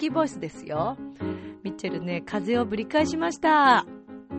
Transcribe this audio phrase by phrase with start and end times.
[0.00, 0.96] キーボイスですよ。
[1.62, 3.84] ミッチェルね、風をぶり返しました。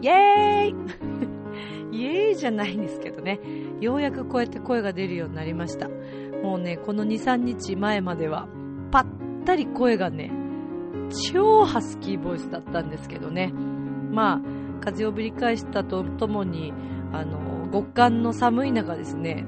[0.02, 3.40] イエーイ イエーイじゃないんですけどね、
[3.80, 5.88] ようやくこうやって声が出るようになりました。
[6.42, 8.48] もうね、この2、3日前までは、
[8.90, 9.06] ぱっ
[9.46, 10.32] たり声がね、
[11.32, 13.54] 超ハスキーボイスだったんですけどね。
[14.10, 14.42] まあ、
[14.80, 16.74] 風をぶり返したとともに、
[17.14, 19.46] あの、極寒の寒い中ですね、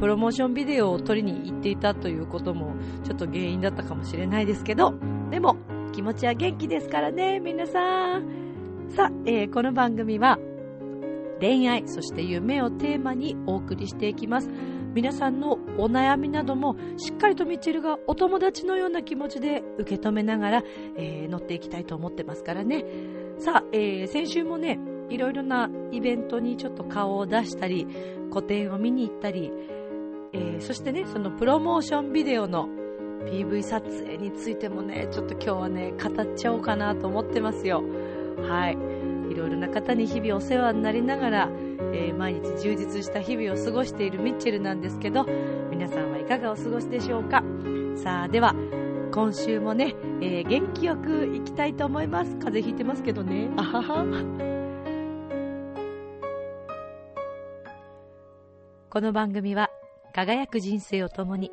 [0.00, 2.74] プロモーションビデオを撮りに行っていたということも
[3.04, 4.94] ちょっと原因だったかもしれないですけど、
[5.32, 5.56] でも
[5.94, 8.90] 気持ちは元気ですからね、皆さん。
[8.90, 10.38] さあ、えー、この番組は
[11.40, 14.50] 恋愛、そして夢をテーマにお送りしていきます。
[14.92, 20.64] 皆さんのお悩みなどもしっかりとミッチェルがお友達のような気持ちで受け止めながら、
[20.98, 22.84] えー、乗っていきたいと思ってますからね。
[23.38, 27.86] さあ、えー、先週もね、いろいろなイベントにちょっと顔を出したり、
[28.30, 29.50] 個展を見に行ったり、
[30.34, 32.68] えー、そしてね、そのプロモーションビデオの
[33.30, 37.82] PV 撮影についてもね、ちょっと今日はね、語っちゃおうかなと思ってますよ。
[38.48, 38.78] はい。
[39.30, 41.48] いろいろな方に日々お世話になりながら、
[41.92, 45.26] えー、毎日充実した日々を過ごしているミッチェルなんですけど、
[45.70, 47.42] 皆さんはいかがお過ごしでしょうか
[47.96, 48.54] さあ、では、
[49.12, 52.30] 今週もね、えー、元気よくいきたいと思います。
[52.36, 53.50] 風邪ひいてますけどね。
[53.56, 54.52] あはは。
[58.92, 59.70] この番組は
[60.12, 61.50] 輝く人生を共に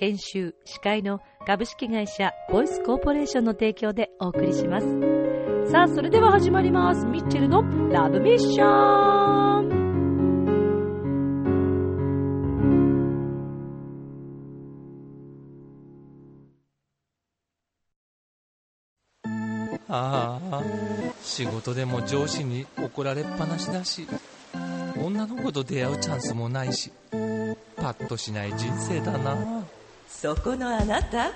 [0.00, 4.86] 研修司会の株式会社ボイスコーポレーションの提供でお送りします。
[5.70, 7.04] さあそれでは始まります。
[7.04, 9.90] ミッチェルのラブミッション。
[19.92, 20.62] ああ
[21.20, 24.06] 仕事でも上司に怒られっぱなしだし
[24.96, 26.92] 女の子と出会うチャンスもないし
[27.76, 29.59] パッとしない人生だな。
[30.10, 31.30] そこのあなた。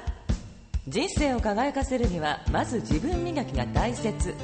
[0.87, 4.35] 人生を輝かせるにはまず自分磨きが大切。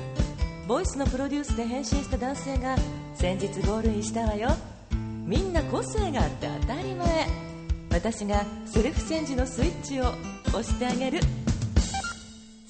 [0.66, 2.76] ボイスのプロデュースで変身した男性が
[3.14, 4.48] 先日ゴールインしたわよ。
[5.26, 7.26] みんな個性があって当たり前。
[7.90, 10.04] 私がセルフチェンジのスイッチを
[10.48, 11.20] 押してあげる。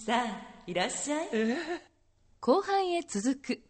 [0.04, 1.56] さあいらっしゃい、えー、
[2.40, 3.60] 後半へ続く。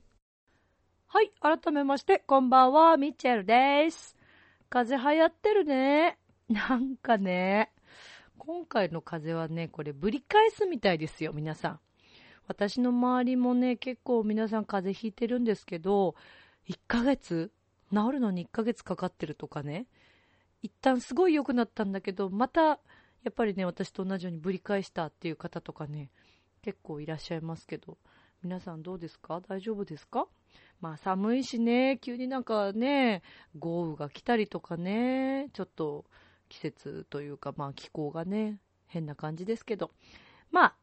[1.09, 4.17] はい、改めまして、こんばんは、ミッチェルです。
[4.71, 6.19] 風邪流行ってるね。
[6.49, 7.73] なんかね、
[8.53, 11.81] 今回の風はね、これぶり返すみたいですよ、皆さん。
[12.49, 16.17] 私の周りもね、結構皆さん風邪ひいてるんですけど、
[16.69, 17.53] 1ヶ月？
[17.95, 19.87] 治るのに1ヶ月かかってるとかね、
[20.63, 22.79] 一旦すごい良くなったんだけど、また、や
[23.29, 26.11] っぱりね、私と同じようにぶり返したっていう方とかね、
[26.63, 27.99] 結構いらっしゃいますけど、
[28.43, 29.41] 皆さんどうですか？
[29.49, 30.27] 大丈夫ですか？
[30.81, 33.23] まあ寒いしね、急になんかね、
[33.57, 36.05] 豪雨が来たりとかね、ちょっと
[36.51, 39.91] 季節というか、まあ気候がね、変な感じですけど、
[40.51, 40.77] まあ、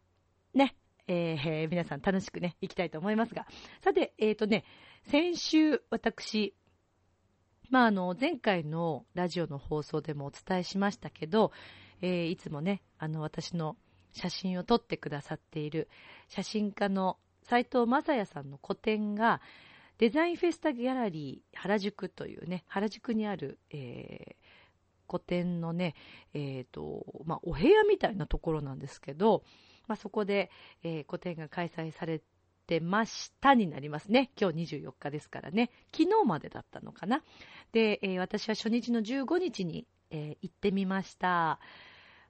[0.55, 0.75] ね、
[1.07, 3.45] えー、 皆さん楽しくね、行きたいと思いますが、
[3.81, 4.63] さて、えっ、ー、とね、
[5.03, 6.55] 先週私、
[7.69, 11.51] まああの、前回のラジオの放送でもお伝えしましたけど、
[12.01, 13.77] えー、いつもね、あの、私の
[14.13, 15.89] 写真を撮ってくださっている
[16.27, 19.41] 写真家の斉藤正也さんの個展が、
[19.97, 24.46] デザインフェスタギャラリー原宿というね、原宿にある、えー、
[25.07, 25.95] 個展のね、
[26.33, 29.43] えっ、ー、と、まあ、お部屋みたいなところなんですけど、
[29.87, 30.51] まあ、そこで、
[30.83, 32.21] えー、個展が開催され
[32.67, 34.31] てましたになりますね。
[34.39, 35.71] 今日24日ですからね。
[35.91, 37.23] 昨日までだったのかな。
[37.71, 41.59] で、えー、私は初日の15日に、えー、行ってみました。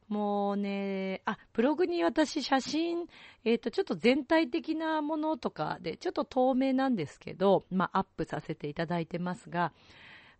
[0.07, 3.07] もうね、あ、ブログに私写真、
[3.43, 9.73] えっ、ー、と、ちょっと全体的なものとかで、ちょっと透明なんですけど、まあ、アップさせていただいてますが、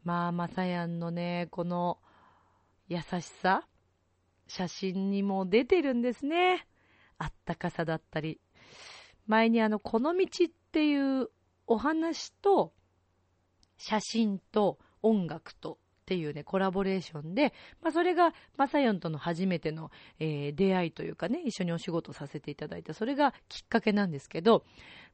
[0.06, 2.00] まあ、まさやんのね、この
[2.88, 3.68] 優しさ、
[4.48, 6.66] 写真にも出てるんですね。
[7.18, 8.40] あったかさだったり。
[9.26, 11.30] 前にあの、この道っていう
[11.66, 12.74] お話と、
[13.78, 24.64] 写真と音楽とっていうね、コラボレーションで、まあ、それが、まさよんとの初めての、えー、出会いというかね、一緒にお仕事させていただいた、それがきっかけなんですけど、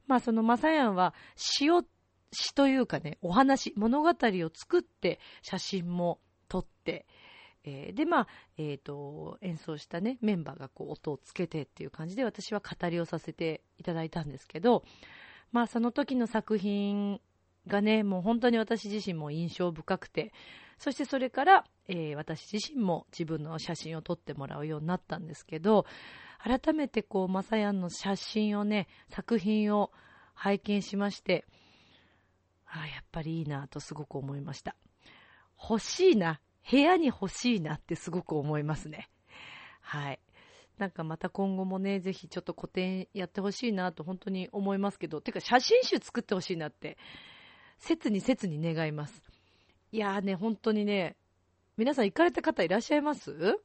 [0.06, 1.82] まあ、そのまさやんは詩を、
[2.30, 7.06] 詩というかね、お話、物語を作って写真も撮って、
[7.64, 8.28] えー、で、まあ、
[8.58, 14.84] えっ、ー、と、演奏したね、メンバーがこう音をつけてっていう感じで私は語りをさせていただいたんですけど、
[15.50, 17.20] まあその時の作品
[17.66, 20.32] がね、もう本当に私自身も印象深くて、
[20.78, 25.86] そしてそれから、えー、私自身も自分の写真を撮ってもらうようになったんですけど、
[26.38, 29.90] 改めてこう、まさやんの写真をね、作品を
[30.34, 31.46] 拝見しまして、
[32.66, 34.76] あやっぱりいいなとすごく思いました。
[35.58, 36.40] 欲しいな。
[36.70, 39.10] 部屋に欲しいなってすごく思いますね。
[39.80, 40.20] はい。
[40.78, 46.98] なんかまた今後もね、ぜひちょっと個展やってほしいなと本当に思いますけど、てか写真集作ってほしいなって、
[47.78, 49.22] 切に切に願います。
[49.92, 51.16] いやーね、本当にね、
[51.76, 53.60] 皆さん行かれた方いらっしゃいます？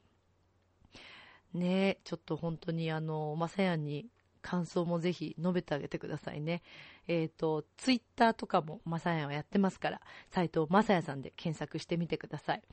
[1.53, 4.07] ねちょっと本当にあの、まさやに
[4.49, 6.63] 感想もぜひ述べてあげてくださいね。
[7.07, 12.63] えっ、ー、と、ツイッターとかもまさやんはやってますから、サイトまさやさんで検索してみてください。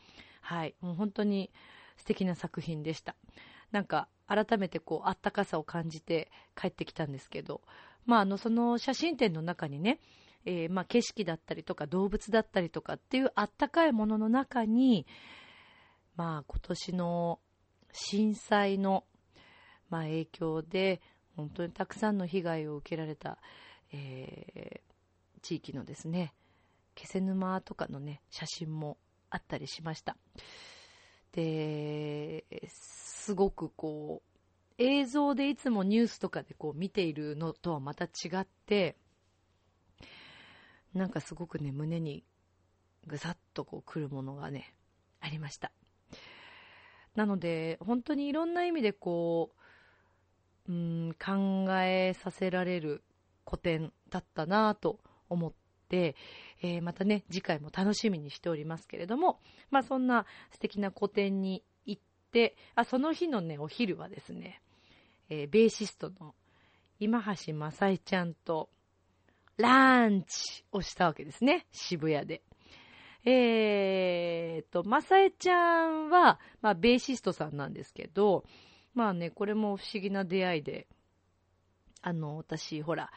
[0.40, 0.75] はい。
[0.81, 1.50] もう本当に
[1.99, 3.14] 素敵な作品でした。
[3.73, 7.61] なんか、改めてこう、あったかさを感じて帰ってきたんですけど、
[8.06, 10.00] まあ、あの、その写真展の中にね、
[10.46, 15.06] えー、まあ、景色だったりとか動物だったりとかっていうあったかいものの中に、
[16.14, 17.38] まあ、今年の
[17.93, 19.05] 震災の、
[19.90, 21.02] まあ、影響で、
[21.36, 23.38] 本当にたくさんの被害を受けられた、
[23.92, 26.34] えー、地域のですね、
[26.94, 28.96] 気仙沼とかのね、写真も
[29.30, 30.16] あったりしました。
[31.32, 34.36] で、すごくこう、
[34.78, 38.08] 映像でいつもニュースとかでこう見ているのとはまた違
[38.40, 38.96] って、
[40.94, 42.24] なんかすごくね、胸に
[43.06, 44.74] ぐさっとこう来るものがね、
[45.20, 45.70] ありました。
[47.14, 49.60] なので、本当にいろんな意味でこう、
[50.68, 53.02] うん、考えさせられる
[53.44, 54.98] 古典だったなと
[55.28, 55.52] 思っ
[55.88, 56.16] て、
[56.62, 59.40] えー、またね、次回も楽しみにしておりますけれども、
[59.70, 62.02] まあそんな素敵な古典に行っ
[62.32, 64.60] て、あ、その日のね、お昼はですね、
[65.28, 66.34] えー、ベーシストの
[66.98, 68.68] 今橋正恵ちゃんと
[69.56, 72.42] ランチをしたわけですね、渋谷で。
[73.28, 78.44] えーと、正恵ちゃんは、まあ、ベーシストさんなんですけど、
[78.96, 80.88] まあね、これも不思議な出会いで、
[82.00, 83.12] あの、私、ほら、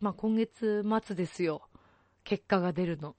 [0.00, 1.68] まあ、今月末ですよ。
[2.24, 3.14] 結果が出るの。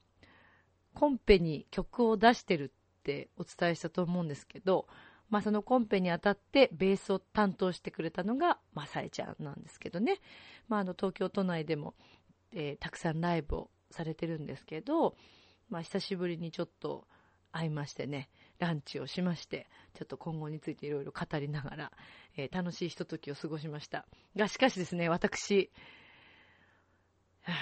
[0.94, 4.88] コンペに曲を出してるってお伝えしたと思うんですけど、
[5.28, 10.18] まあ、そのコンペにあたってベースを担当してくれたのがまさえちゃんなんですけどね、
[10.66, 11.94] まあ、あの東京都内でも、
[12.52, 15.14] えー、たくさんライブをされてるんですけど、
[15.68, 17.06] まあ、久しぶりにちょっと
[17.52, 18.28] 会いましてね、
[18.60, 21.92] ランチをしまして、ちょっと今後についていろいろ語りながら、
[22.36, 24.06] えー、楽しいひとときを過ごしました。
[24.36, 25.70] が、しかしですね、私、
[27.42, 27.56] はあ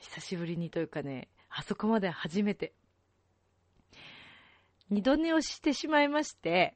[0.00, 2.72] 久しぶりにというかね、あそこまで初めて、
[4.88, 6.74] 二度寝をしてしまいまして、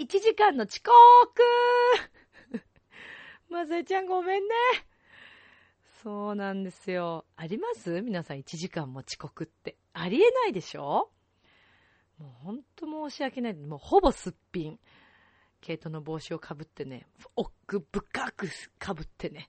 [0.00, 2.62] 1時間の遅刻
[3.48, 4.54] まさえちゃんごめんね。
[6.02, 7.26] そうなんですよ。
[7.36, 8.02] あります？
[8.02, 9.76] 皆さん1時間も遅刻って。
[9.92, 11.12] ありえないでしょ？
[12.22, 13.54] もうほんと申し訳ない。
[13.54, 14.78] もうほぼすっぴん。
[15.60, 18.48] 毛糸の帽子をかぶってね、奥深く
[18.78, 19.48] かぶってね、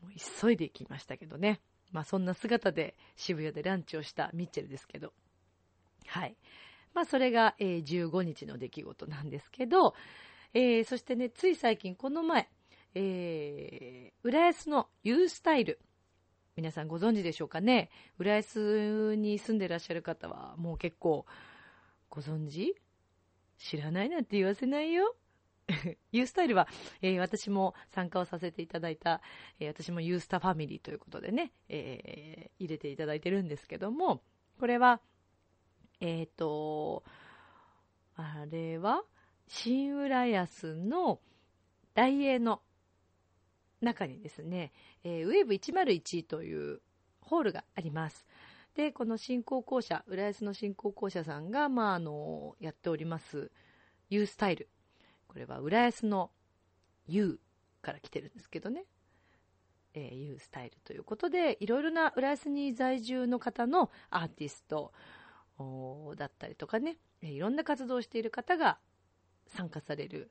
[0.00, 1.60] もう急いで行きましたけどね。
[1.90, 5.12] まあそんな姿で渋谷でランチをしたミッチェルですけど。
[6.06, 6.36] はい。
[6.94, 9.94] まあそれが、えー、15日の出来事なんですけど、
[10.52, 12.48] えー、そしてね、つい最近この前、
[12.94, 15.80] えー、浦安のユースタイル。
[16.56, 21.26] 皆さんご存知でしょうかね浦安に住んでらっしゃる方はもう結構
[22.14, 22.74] ご存知？
[23.58, 25.16] 知らないなんて言わせないよ。
[26.12, 26.68] ユースタイルは、
[27.02, 29.20] えー、私も参加をさせていただいた、
[29.58, 34.22] えー、私もユースタファミリーということでね、えー、入れていただいてるんですけども、
[34.60, 35.00] これは、
[36.00, 37.02] えっ、と、
[38.14, 39.02] あれは、
[39.48, 41.20] 新浦安の
[41.94, 42.62] 大英の
[43.80, 46.80] 中にですね、えー、ウェーブ101という
[47.20, 48.24] ホールがあります。
[48.74, 53.50] で、この新興校舎、浦安の新興校舎さんが、まあ、あの、やっております、
[54.10, 54.68] ユースタイル
[55.34, 56.30] これは浦安の
[57.08, 57.40] U
[57.82, 58.84] から来てるんですけどね。
[59.92, 64.92] えー、U スタイルということで、いろいろな浦安に在住の方のアーティスト
[66.16, 68.78] だったりとかね、いろんな活動をしている方が
[69.48, 70.30] 参加される、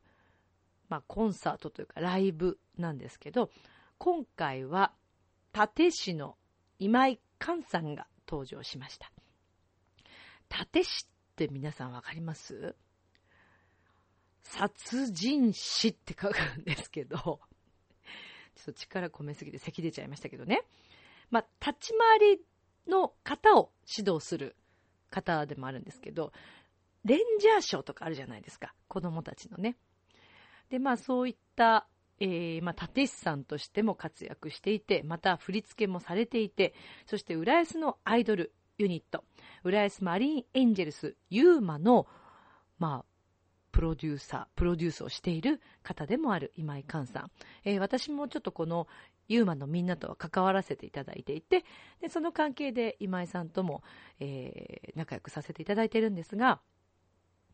[0.88, 3.50] まあ、コンサートというかライブなんですけど、
[3.98, 4.94] 今回は
[5.54, 6.38] 立石の
[6.80, 9.12] 今井寛さんが登場しました。
[10.50, 12.75] 立石って皆さんわかります？
[14.42, 20.63] 殺人死って書くんですけど、ちょっと力込めすぎて咳出ちゃいましたけどね。
[21.30, 22.42] まあ、立ち回り
[22.88, 24.56] の方を指導する
[25.12, 26.34] 方でもあるんですけど、
[27.06, 28.74] レンジャーショーとかあるじゃないですか。
[28.88, 29.78] 子供たちのね。
[30.70, 31.88] で、まあそういった、
[32.24, 36.74] えー、まあ、立石さんとしても活躍していて、また振り付けもされていて、
[37.06, 39.25] そして浦安のアイドルユニット、
[39.65, 42.08] 浦安マリンエンジェルスユーマの、
[42.80, 43.06] まあ、
[43.74, 47.32] プロデューサー、プロデュースをしている方でもある今井寛さん。
[47.65, 48.88] えー、私もちょっとこの
[49.27, 51.65] ユーマのみんなとは関わらせていただいていて、
[52.00, 53.84] でその関係で今井さんとも、
[54.22, 56.62] えー、仲良くさせていただいてるんですが、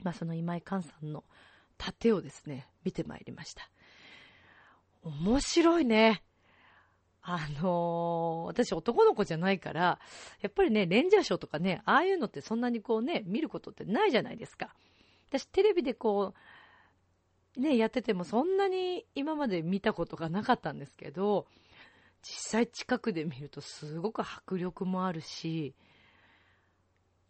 [0.04, 1.24] まあ、その今井寛さんの
[1.80, 3.72] 盾をですね、見てまいりました。
[5.04, 6.24] 面白いね。
[7.22, 10.00] あのー、私男の子じゃないから、
[10.42, 14.74] やっぱりね、レンジャーショーとかね、ああいうのってそんなにこうね、見ることってないじゃないですか。
[15.30, 16.34] 私テレビでこ
[17.56, 21.46] う、ね、やっててもそんなに今まで見たことがなかったんですけど、
[22.22, 25.76] 実際近くで見るとすごく迫力もあるし、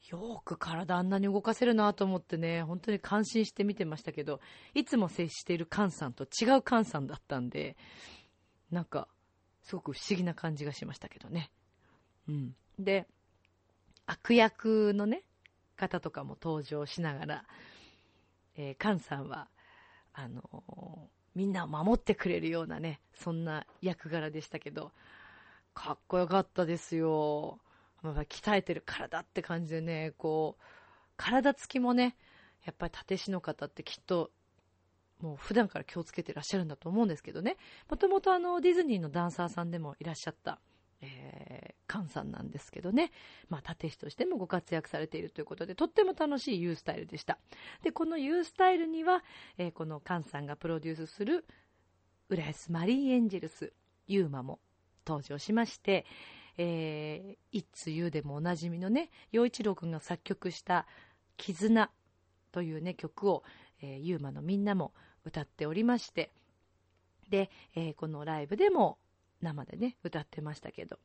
[0.08, 4.40] よく体あんなに動かせるなと思ってね、本当に感心して見てましたけど、
[4.74, 7.78] いつも接している菅さんと違う菅さんだったんで、
[8.72, 9.08] なんか、
[9.64, 11.52] すごく不思議な感じがしましたけどね。
[12.28, 12.56] うん。
[12.80, 13.08] で、
[14.06, 15.24] 悪役のね、
[15.76, 17.46] 方とかも登場しながら、
[18.56, 19.48] えー、菅さんは、
[20.14, 21.00] あのー、
[21.36, 24.92] みんなを守ってくれるようなね、そんな役柄でしたけど、
[25.74, 27.60] かっこよかったですよ。
[28.02, 30.64] まあ、鍛えてる体って感じでね、こう、
[31.18, 32.16] 体つきもね、
[32.66, 34.32] やっぱり立石の方ってきっと、
[35.20, 37.58] もう普段から気をつけてらっしゃるんだと思うんですけどね。
[37.90, 40.60] もともとあの、ディズニーのダンサーさんでもいらっしゃった、
[41.02, 43.12] えー、菅さんなんですけどね。
[43.50, 47.38] まあ、立石としてもご活躍されているということで、とっても楽しいユースタイルでした。
[47.84, 49.24] で、このユースタイルには、
[49.58, 51.46] えー、この菅さんがプロデュースする、
[52.30, 53.74] 浦安マリーエンジェルス、
[54.08, 54.60] ユーマも
[55.06, 56.06] 登場しまして、
[56.62, 60.86] えー、いつゆでもおなじみのね、陽一郎くんが作曲した
[61.38, 61.90] 絆
[62.52, 63.44] というね、曲を、
[63.82, 66.34] えー、ユーマのみんなも歌っておりまして、
[67.30, 68.98] で、えー、このライブでも
[69.42, 71.00] 生でね、歌ってましたけど、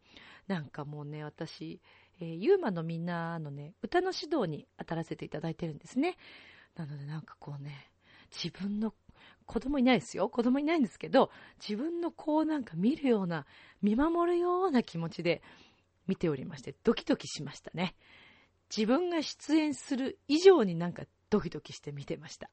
[0.49, 1.81] なんかもうね、私、
[2.21, 6.17] えー、ユーマのみんなのね、歌の指導に当たらせていただいてるんですね。
[6.75, 7.93] なのでなんかこうね、
[8.33, 8.93] 自分の
[9.47, 10.29] 子供いないですよ。
[10.29, 13.47] 子供いないんですけど、自分の子をなんか見るような、
[13.83, 15.43] 見守るような気持ちで
[16.07, 17.95] 見ておりまして、ドキドキしましたね。
[18.75, 22.51] 自分が出演する以上になんかドキドキして見てました。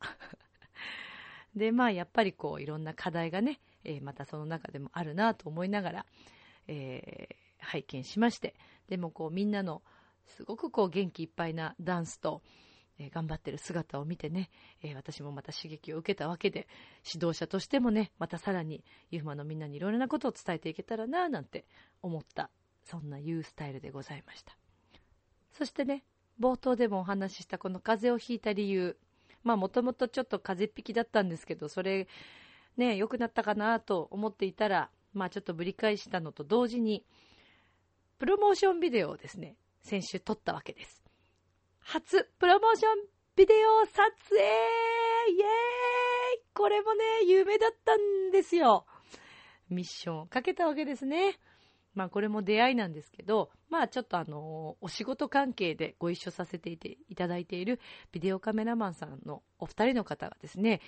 [1.56, 6.06] で、まあやっぱりこういろんな課題がね、えー、またその中でもあるなと思いながら、
[6.68, 8.56] えー、拝見しまして、
[8.88, 9.82] でもこうみんなの
[10.26, 12.42] すごくこう元気いっぱいなダンスと、
[13.02, 14.50] え頑張ってる姿を見てね、
[14.84, 16.68] え私もまた刺激を受けたわけで、
[17.12, 21.66] 指導者としてもね、またさらにユーマのみんなにいろいろなことを伝えていけたらな、なんて
[22.02, 22.50] 思った、
[22.84, 24.56] そんなユースタイルでございました。
[25.52, 26.04] そしてね、
[26.40, 28.98] 冒頭でもお話ししたこの風邪をひいた理由、
[29.44, 32.08] まあもともとちょっと風邪っ引きだったんですけど、それ、
[32.78, 37.04] ね、良くなったかなと思っていたら、まあちょっとぶり返したのと同時に、
[38.20, 41.01] プロモーションビデオをですね、先週撮ったわけです。
[41.92, 42.90] 初プロモーション
[43.36, 43.94] ビデオ撮
[44.30, 48.86] 影イエーイこれもね、有名だったんですよ。
[49.70, 51.38] ミッションをかけたわけですね。
[51.94, 56.78] まあこれも出会いなんですけど、まあちょっとあの、お仕事関係でご一緒させてい
[57.18, 57.82] ただいている
[58.14, 60.80] ビデオカメラマンさんのお二人の方がですね、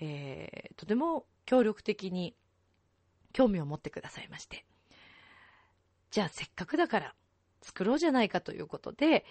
[0.00, 2.34] えー、とても協力的に
[3.34, 4.64] 興味を持ってくださいまして、
[6.10, 7.14] じゃあせっかくだから
[7.66, 9.24] 作ろうじゃないかということで、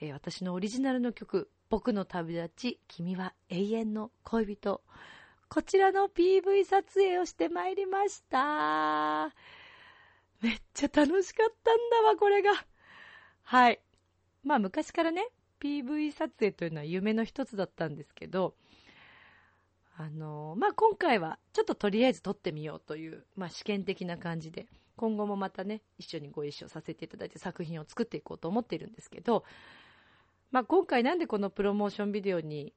[0.00, 4.82] えー、私のオリジナルの曲、僕の旅立ち、君は永遠の恋人。
[5.50, 9.34] こちらの PV 撮影をしてまいりました。
[10.40, 12.52] めっちゃ楽しかったんだわ、これが。
[13.42, 13.80] はい。
[14.42, 15.28] まあ昔からね、
[15.60, 18.54] PV 撮影というのは夢の一つだったんですけど、
[19.98, 24.66] あのー、まあ今回はちょっととりあえず撮ってみようという、まあ試験的な感じで、
[25.02, 29.42] 今後もまたね、一緒にご一緒させていただいて作品を作っていこうと思っているんですけど、
[30.52, 32.72] まあ、今回なんでこのプロモーションビデオに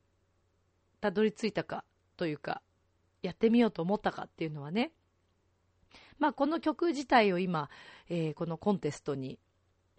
[1.02, 1.84] たどり着いたか
[2.18, 2.64] というか、
[3.22, 4.92] やってみようと思ったかっていうのはね、
[6.18, 7.70] まあ、この曲自体を今、
[8.10, 9.38] えー、このコンテストに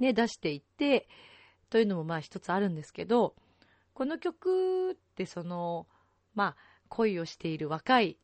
[0.01, 1.07] ね、出していって、
[1.71, 3.37] というのもまあ一つあるんですけど、
[3.95, 5.87] この曲ってその、
[6.35, 8.19] まあ、恋をしている若い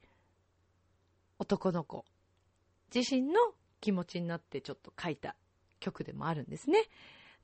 [1.39, 2.05] 男の子
[2.93, 3.35] 自身の
[3.83, 5.37] 気持ちになってちょっと書いた
[5.81, 6.85] 曲でもあるんですね。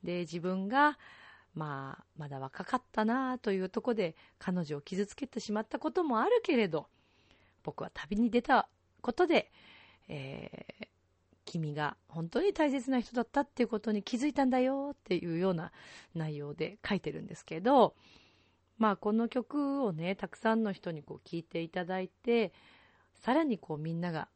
[0.03, 0.97] で、自分が、
[1.55, 6.87] まあ、まだ若かったなあというとこで彼女を傷つけてしまったこともあるけれど、
[7.65, 8.69] 僕は旅に出た
[9.03, 9.51] ことで、
[10.09, 10.87] えー、
[11.45, 15.73] 君が本当に大切な人だったっていうことに気づいたんだよっていうような
[16.15, 17.95] 内容で書いてるんですけど、
[18.79, 22.53] まあこの曲をね、たくさんの人にこう聴いていただいて、
[23.15, 24.29] さらにこうみんなが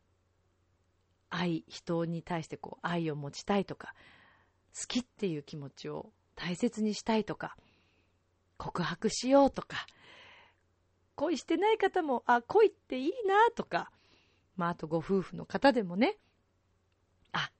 [1.33, 3.95] 愛、人に対してこう愛を持ちたいとか、
[4.79, 7.57] 好きっていう気持ちを大切にしたいとか、
[8.59, 9.87] 告白しようとか、
[11.17, 13.91] 恋してない方も、あ、恋っていいなとか、
[14.57, 16.19] まあ、あとご夫婦の方でもね、
[17.33, 17.51] あ、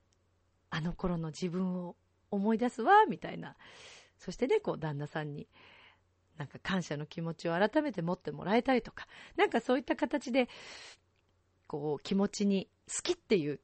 [0.71, 1.97] あの頃の自分を
[2.31, 3.57] 思い出すわ、みたいな。
[4.19, 5.49] そしてね、こう、旦那さんに、
[6.37, 10.49] なんか感謝の気持ちを改めて持ってもらえたりとか、なんかそういった形で、
[11.67, 13.61] こう、気持ちに好きっていう、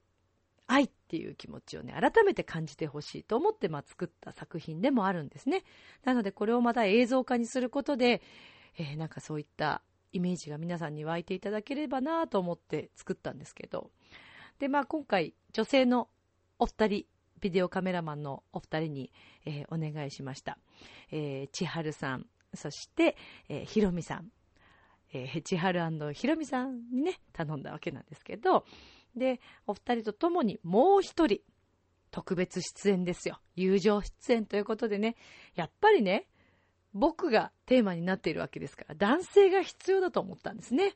[0.67, 5.65] 愛っていう気持ちをね、改めて感じてほしいと思って、まあ、作った作品でもあるんですね。
[6.05, 8.21] なので、これをまた映像化にすることで、
[8.79, 9.83] えー、なんかそういった
[10.13, 13.91] イメージが皆さんに湧いていただければなと思って作ったんですけど。
[14.59, 16.09] で、まあ、今回、女性の
[16.59, 17.07] お二人、
[17.41, 19.13] ビデオカメラマンのお二人に、
[19.47, 20.59] えー、お願いしました。
[21.11, 23.17] えー、千春さん、そして、
[23.49, 24.31] えー、ひろみさん。
[25.13, 25.81] えー、千春
[26.13, 28.67] ひろみさんにね、頼んだわけなんですけど、
[29.17, 31.41] で、お二人と共にもう一人、
[32.11, 33.41] 特別出演ですよ。
[33.55, 35.17] 友情出演ということでね、
[35.55, 36.27] やっぱりね、
[36.95, 40.95] 僕がテーマになっているわけですから、男性が必要だと思ったんですね。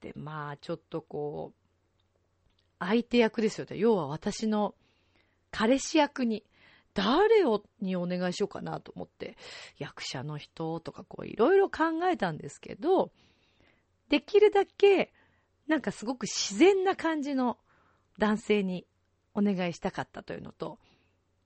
[0.00, 1.58] で、まあ、ちょっとこう、
[2.78, 3.76] 相手役ですよね。
[3.76, 4.74] 要は私の
[5.50, 6.44] 彼氏役に、
[6.94, 9.36] 誰をにお願いしようかなと思って、
[9.78, 13.12] 役者の人とかこういろいろ考えたんですけど、
[14.08, 15.12] できるだけ、
[15.68, 17.58] なんかすごく自然な感じの
[18.18, 18.86] 男性に
[19.34, 20.78] お願いしたかったというのと、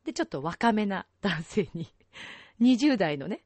[0.05, 1.93] で、ちょっと若めな男性に
[2.61, 3.45] 20代のね、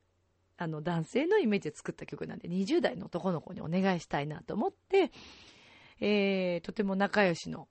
[0.58, 5.10] あの男性のイメージで作った曲なんで、20代の男の子にお願いしたいなと思って、
[6.00, 7.68] えー、とても仲良しの、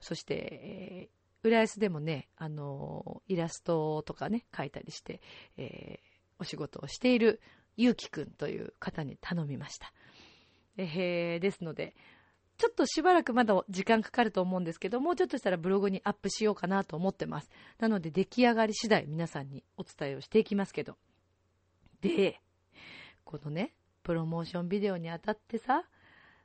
[0.00, 5.20] そして、えー、浦安でもね、あのー、イラストとかね、描いたりして、
[5.56, 6.06] えー、
[6.38, 7.40] お仕事をしている
[7.76, 9.92] ゆうきくんという方に頼みました。
[10.76, 11.94] えー、ですので、
[12.56, 17.50] ちょっとしばらくまだ時間かかると思うんですけど、もうちょっとしたらブログにアップしようかなと思ってます。
[17.78, 20.96] なので出来上がり次第皆さんにお伝えをしていきますけど。
[22.00, 22.40] で、
[23.24, 25.84] このね、プロモーションビデオにあたってさ、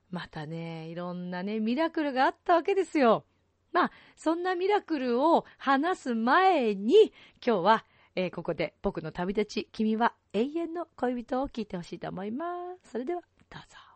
[0.10, 3.26] またね、いろんなね、ミラクルがあったわけですよ。
[3.72, 7.14] まあ、そんなミラクルを話す前に、
[7.46, 12.92] 今日は、えー、ここで僕の旅立ち、君は永遠の恋人を聞いてほしいと思います。
[12.92, 13.89] それでは、どうぞ。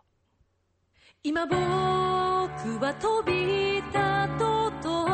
[1.26, 3.94] 今僕は飛び立
[4.38, 5.08] とうと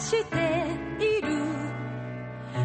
[0.00, 0.66] して
[0.98, 1.28] いる。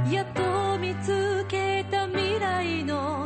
[0.10, 3.25] やっと見つけた未来の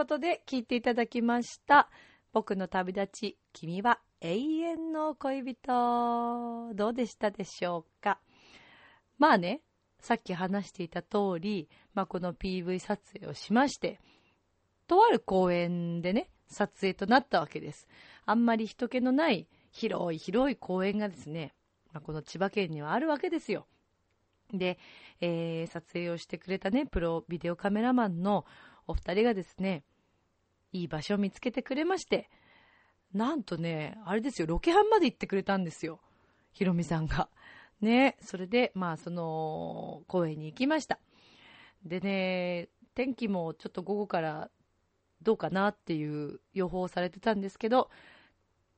[0.00, 1.90] ことで、聞いていただきました。
[2.32, 6.72] 僕の旅立ち、君は永遠の恋人。
[6.74, 8.18] どうでしたでしょうか？
[9.18, 9.60] まあね、
[10.00, 14.00] さっき話していた通り、まあこの PV 撮影をしまして、
[14.86, 17.86] とある公園でね、撮影となったわけです。
[18.24, 21.52] あんまり人気のない広い広い公園がですね、
[21.92, 23.66] まあ、この千葉県にはあるわけですよ。
[24.50, 24.78] で、
[25.20, 28.46] えー撮影をしてくれたね、プロビデオカメラマンの
[28.86, 29.84] お二人がですね、
[30.72, 32.30] いい場所を見つけてくれまして、
[33.12, 36.00] なんとね、あれですよ、ロケハンまで行ってくれたんですよ。
[36.52, 37.28] ひろみさんが。
[37.80, 40.98] ね、それで、まあ、その、公園に行きました。
[41.84, 44.50] でね、天気もちょっと午後から
[45.22, 47.90] どうかなっていう予報されてたんですけど、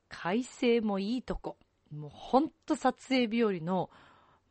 [0.09, 1.57] 快晴もいいとこ。
[1.91, 3.89] もうほんと撮影日和の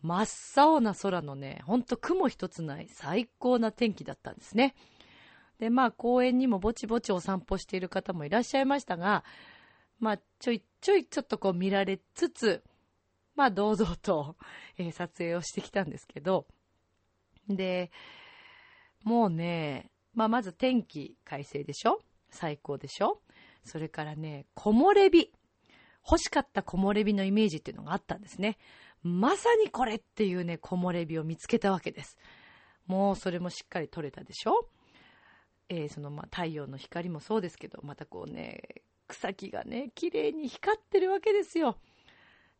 [0.03, 0.27] 真っ
[0.65, 4.75] 青な空のね、ほんと雲一つない最高な天気だったんですね。
[5.62, 9.22] で、まあ公園にもぼちぼちお散歩している方もいらっしゃいましたが、
[10.01, 12.64] まあちょいちょいちょっとこう見られつつ、
[13.37, 14.35] まあ堂々と、
[14.77, 16.48] えー撮影をしてきたんですけど、
[17.48, 17.92] で、
[19.05, 22.01] もうね、まあまず天気快晴でしょ？
[22.31, 23.20] 最高でしょ？
[23.62, 25.31] それからね、木漏れ日。
[26.05, 28.59] 欲しかった木漏れ日のイメージっていうのがあったんですね。
[29.05, 32.18] まさにこれっていうね、木漏れ日を見つけたわけです。
[32.88, 34.66] もうそれもしっかり撮れたでしょ？
[35.68, 38.62] えーそのまあ太陽の光もそうですけど、またこうね、
[39.09, 41.79] 草木がね、綺麗に光ってるわけですよ。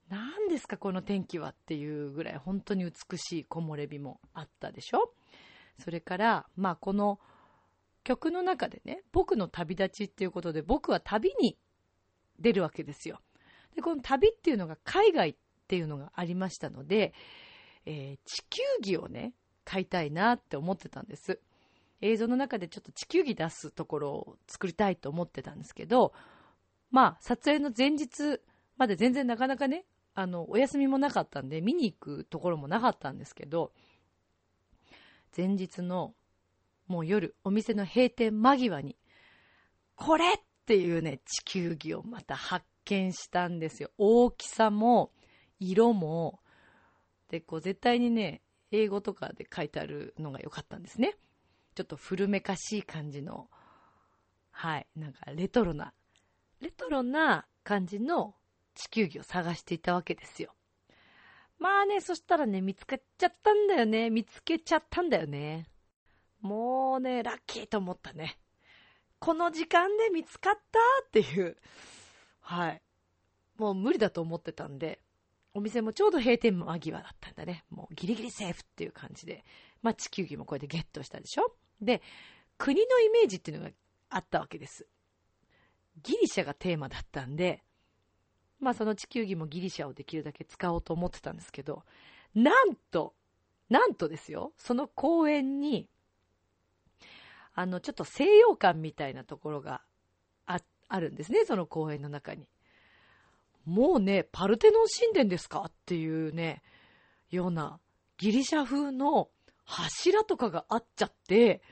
[0.09, 5.15] 何ですかこの天気はっていうぐらい本当に美しい木漏れ日もあったでしょ
[5.79, 7.19] それから、まあこの
[8.05, 11.57] 曲の中でね、僕の旅立ちっていうことで僕は旅に
[12.39, 13.21] 出るわけですよ。
[13.75, 15.35] で、この旅っていうのが海外っ
[15.69, 17.15] ていうのがありましたので、
[17.87, 19.33] えー地球儀をね、
[19.65, 21.41] 買いたいなって思ってたんです。
[22.03, 26.13] 映像の中でちょっと地球儀出すところを作りたいと思ってたんですけど、
[26.91, 28.41] まあ、撮影の前日
[28.77, 33.73] まで全然なかなかね、あの、お休みもなかったんで、見に行くところもなかったんですけど、
[35.35, 36.15] 前日の
[36.87, 38.97] もう夜、お店の閉店間際に、
[39.97, 43.91] これっていうね、地球儀をまた発見したんですよ。
[43.97, 45.13] 大きさも、
[45.59, 46.41] 色も、
[47.29, 51.17] で、こう絶対にね、英語とかで書いてあるのが良かったんですね。
[51.75, 53.49] ちょっと古めかしい感じの、
[54.51, 55.93] はい、なんかレトロな、
[56.61, 58.35] レトロな感じの
[58.75, 60.55] 地球儀を探していたわけですよ。
[61.59, 64.11] まあね、そしたらね、見つかっちゃったんだよね。
[64.11, 65.67] 見つけちゃったんだよね。
[66.41, 68.39] もうね、ラッキーと思ったね。
[69.21, 71.57] この時間で見つかったっていう。
[72.41, 72.83] はい。
[73.57, 75.01] もう無理だと思ってたんで、
[75.55, 77.65] お店もちょうど閉店間際だったんだね。
[77.71, 79.45] もうギリギリセーフっていう感じで。
[79.83, 82.01] まあ地球儀もこれでゲットしたでしょで、
[82.59, 83.71] 国のイメージっていうのが
[84.11, 84.87] あったわけです。
[86.03, 87.63] ギリシャがテーマだったんで、
[88.61, 91.85] まあその地球儀もギリシャをできるだけ使おうと思ってたんですけど、
[92.35, 93.15] なんと、
[93.69, 95.89] なんとですよ、その公園に、
[97.55, 99.83] あの、ちょっと西洋館みたいなところが
[100.47, 102.47] ああるんですね、その公園の中に。
[103.65, 106.63] もうね、パルテノン神殿ですかっていうね、
[107.31, 107.81] ような
[108.19, 109.29] ギリシャ風の
[109.65, 111.63] 柱とかがあっちゃって、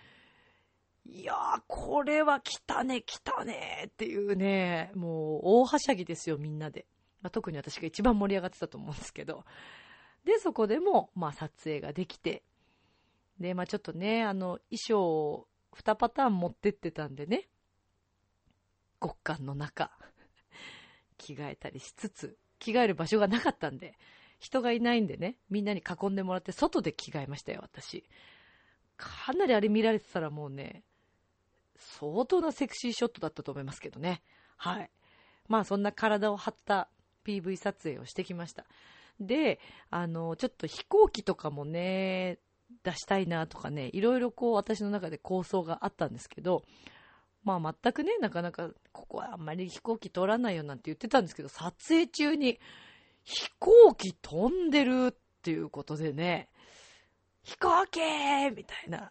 [1.07, 6.87] いやー、これは来たね、来たねっていうね、もう大はしゃぎですよ、みんなで。
[7.23, 9.45] まあ、特に私が一番盛り上がってたと思うんですけど。
[10.25, 12.43] で、そこでも、まあ、撮影ができて。
[13.39, 17.49] で、まあ、ちょっとね、あの、衣装を2パターン持ってってたんでね、
[19.01, 19.91] 極寒の中、
[21.17, 23.97] 着替えたりしつつ、着替える場所がなかったんで、
[24.41, 28.05] 人がいないんでね、みんなに囲んでもらって、外で着替えましたよ、私。
[28.97, 30.83] かなりあれ見られてたらもうね、
[31.77, 34.23] 相当なセクシーショットだったと思いますけどね。
[34.57, 34.91] はい。
[35.49, 36.89] まあそんな体を張った
[37.27, 38.65] PV 撮影をしてきました。
[39.21, 42.39] で、あの、ちょっと飛行機とかもね、
[42.83, 46.65] 出したいなとかね、いろいろこう私の中で構想があったんですけど、
[47.45, 52.59] まあ全くね、なかなかここはあんまり飛行機通らないよなんて言ってたんですけど、撮影中に
[53.25, 56.49] 飛行機飛んでるっていうことでね、
[57.43, 58.01] 飛行機
[58.55, 59.11] みたいな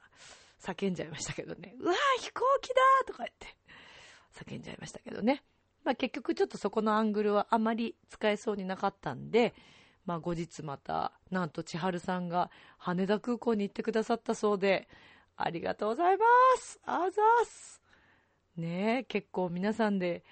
[0.61, 1.75] 叫んじゃいましたけどね。
[1.79, 2.75] うわー飛行機だ
[3.07, 3.47] とか言って
[4.45, 5.43] 叫んじゃいましたけどね。
[5.83, 9.53] まあ結局ちょっとそこのアングルはあまり使えそうになかったんで、
[10.05, 14.87] まあ後日また、なんと千春さんが羽田空港に行ってくださったそうで、
[15.37, 16.25] ありがとうございま
[16.57, 17.81] すあざーす
[18.57, 20.23] ねえ、結構皆さんで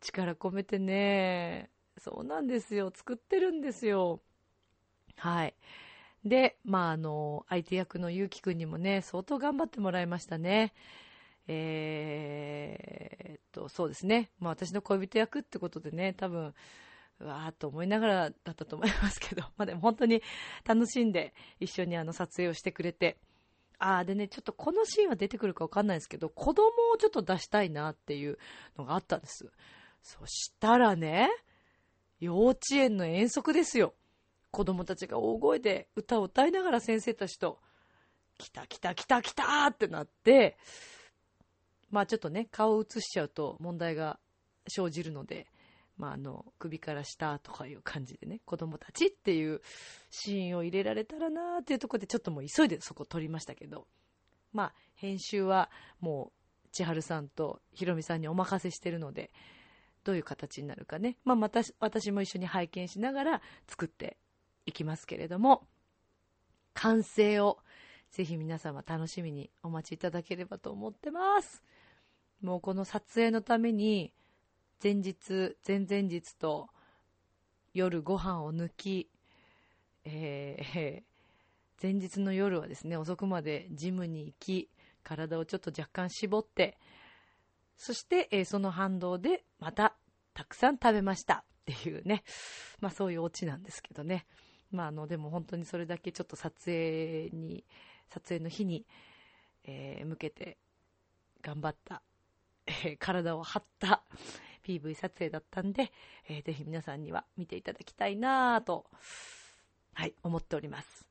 [0.00, 1.70] 力込めてね、
[2.04, 2.92] そうなんですよ。
[2.94, 4.20] 作ってるんですよ。
[5.16, 5.54] はい。
[6.22, 10.74] で、まあ、あの、相手役のゆうきくんにもね、相当頑張ってもらいましたね。
[11.46, 14.30] えーっと、そうですね。
[14.38, 16.54] まあ私の恋人役ってことでね、多分、
[17.20, 20.22] うわーと思いながらだったと思いますけど、 まあでも本当に
[20.64, 23.16] 楽しんで一緒にあの撮影をしてくれて、
[23.78, 28.38] あーでね、ちょっとこのシーンは出てくるかわかんないですけど、子供をちょっと出したいなっていう
[28.76, 29.50] のがあったんです。
[30.02, 31.30] そしたらね、
[32.20, 33.94] 幼稚園の遠足ですよ。
[34.50, 37.58] 子供たちが大声で歌を歌いながら先生たちと、
[38.38, 40.56] 来た来た来た来たってなって、
[41.90, 44.18] まあちょっとね、顔を映しちゃうと問題が
[44.68, 45.46] 生じるので、
[45.96, 49.60] まああの、首から下とかいう感じでね、子供たちっていう
[50.10, 53.86] シーンを入れられたらなーっていうところでちょっともう急いでそこ撮りましたけど、
[54.52, 56.32] まあ編集はも
[56.64, 59.30] う千春さんとひろみさんにお任せしてるので、
[60.04, 64.16] どういう形になるかね、まあまた私も一緒に拝見しながら作って
[64.66, 65.66] いきますけれども、
[66.74, 67.58] 完成を
[68.10, 71.62] ぜひ皆様楽しみにお待ちいただければと思ってます。
[72.40, 74.12] もうこの撮影のために、
[74.82, 76.68] 前日、前々日と
[77.72, 79.08] 夜ご飯を抜き、
[80.04, 81.02] えー
[81.82, 84.70] 前日の夜はですね、遅くまでジムに行き、
[85.02, 86.78] 体をちょっと若干絞って、
[87.76, 89.96] そして、えーその反動でまた
[90.32, 92.24] たくさん食べましたっていうね、
[92.80, 94.26] まあそういうオチなんですけどね。
[94.70, 97.64] まああの、でも本当にそれだけちょっと撮影に、
[98.08, 98.86] 撮影の日に、
[99.64, 100.58] えー向けて
[101.40, 102.02] 頑張った、
[102.66, 104.04] えー体を張った
[104.64, 105.92] PV 撮影だったんで、
[106.28, 108.90] えーぜひ皆さんには見ていただきたいなぁと、
[109.94, 111.06] はい、思っております。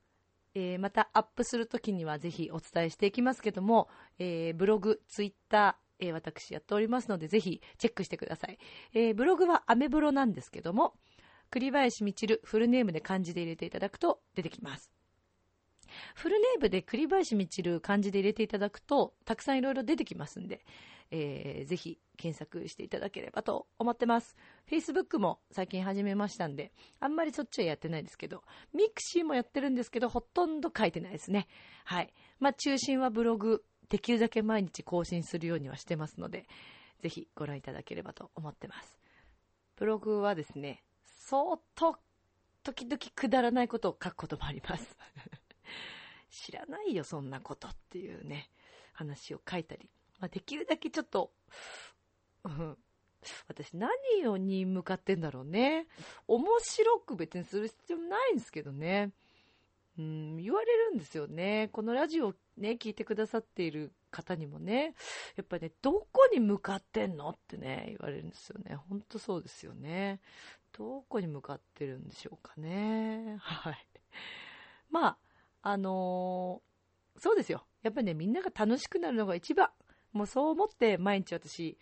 [0.56, 8.58] えーまたアップするときにはぜひお伝えしていきますけども、えーブログ、ツイッター、えー私やっておりますのでぜひチェックしてください。
[8.94, 10.94] えーブログはアメブロなんですけども、
[11.50, 14.92] 栗林みちるフルネームで漢字で入れていただくと出てきます。
[16.16, 20.66] フルネームで栗林みちる漢字で入れていただくと、たくさんいろいろ出てきますんで、
[21.12, 24.36] えーぜひ検索していただければと思ってます。
[24.70, 31.48] Facebook も最近始めましたんで、あんまりそっちはやってないですけど、 mixi もやってるんですけど、ほとんど書いてないですね。
[31.86, 32.14] はい。
[32.40, 36.48] まあ、中心はブログ、できるだけ毎日更新するようにはしてますので、
[37.02, 39.00] ぜひご覧いただければと思ってます。
[39.76, 41.98] ブログはですね、相当、
[42.64, 44.98] 時々くだらないことを書くこともあります。
[46.30, 48.50] 知らないよ、そんなことっていうね、
[48.94, 49.90] 話を書いたり。
[50.20, 51.34] まあ、できるだけちょっと、
[52.46, 52.78] うん、
[53.48, 53.92] 私何
[54.28, 55.88] をに向かってんだろうね。
[56.28, 59.12] 面白く別にする必要もないんですけどね。
[59.98, 61.70] うん、言われるんですよね。
[61.72, 64.96] このラジオをね、聞いてくださっている方にもね、
[65.36, 68.76] やっぱりね、どこに向かってんのってね、言われるんですよね。
[68.76, 70.20] ほんとそうですよね。
[70.72, 73.38] どこに向かってるんでしょうかね。
[73.40, 73.88] はい。
[74.90, 75.18] まあ、
[75.62, 76.74] あのー
[77.20, 77.66] そうですよ。
[77.84, 79.70] やっぱりね、みんなが楽しくなるのが一番。
[80.14, 81.78] もうそう思って毎日私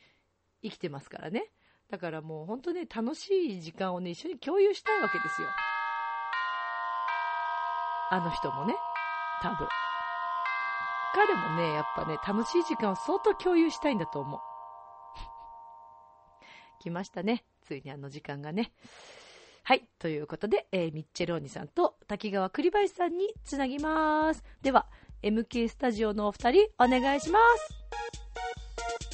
[0.62, 1.52] 生きてますからね。
[1.90, 5.48] だからもう本当ね、楽しい時間をね、一緒に共有したいわけですよ。
[8.14, 8.76] あの人もね、
[9.42, 9.68] 多分。
[11.16, 14.40] 彼もね、やっぱね、楽しい時間を相当共有したいんだと思う。
[16.84, 17.46] 来ましたね。
[17.62, 18.74] ついにあの時間がね。
[19.64, 19.88] はい。
[19.98, 24.44] ということで、えーミッチェローニさんと滝川栗林さんにつなぎます。
[24.62, 24.88] では、
[25.24, 29.11] MK スタジオのお二人、お願いします。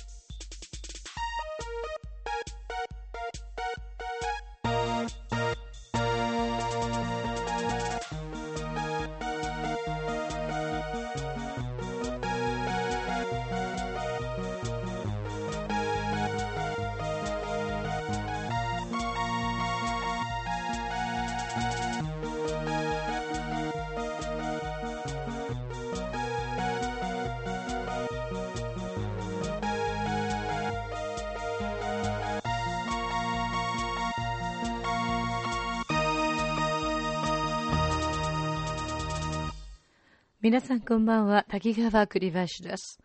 [40.47, 43.01] 皆さんこんばんは、滝川栗林です。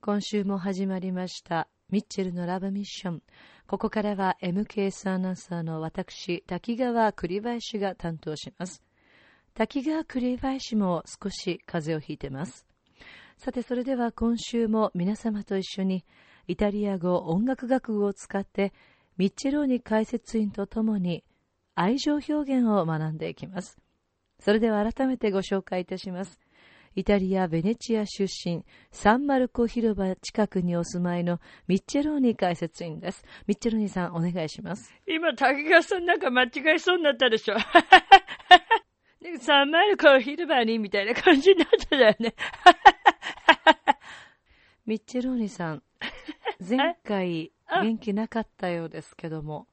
[0.00, 3.22] 今週も始まりました、ミッチェルのラブミッション。
[3.66, 8.82] ここからは MKS アナウンサーの私、滝川栗林が担当します。
[9.52, 12.66] 滝川栗林も少し風邪をひいてます。
[13.36, 16.06] さて、それでは今週も皆様と一緒に、
[16.46, 18.72] イタリア語音楽学部を使って、
[19.18, 21.22] ミッチェローニ解説員とともに、
[21.74, 23.76] 愛情表現を学んでいきます。
[24.40, 26.40] それでは改めてご紹介いたします。
[26.98, 33.24] イタリア・ベネチア出身、サンマルコ広場近くにお住まいのミッチェローニ解説員です。
[33.46, 34.92] ミッチェローニさん、お願いします。
[35.06, 37.54] 今、滝川さんなんか間違えそうになったでしょ。
[39.38, 42.34] サンマルコ広場にみたいな感じになったよね。
[44.84, 45.84] ミッチェローニさん、
[46.68, 49.68] 前回あ元気なかったようですけども、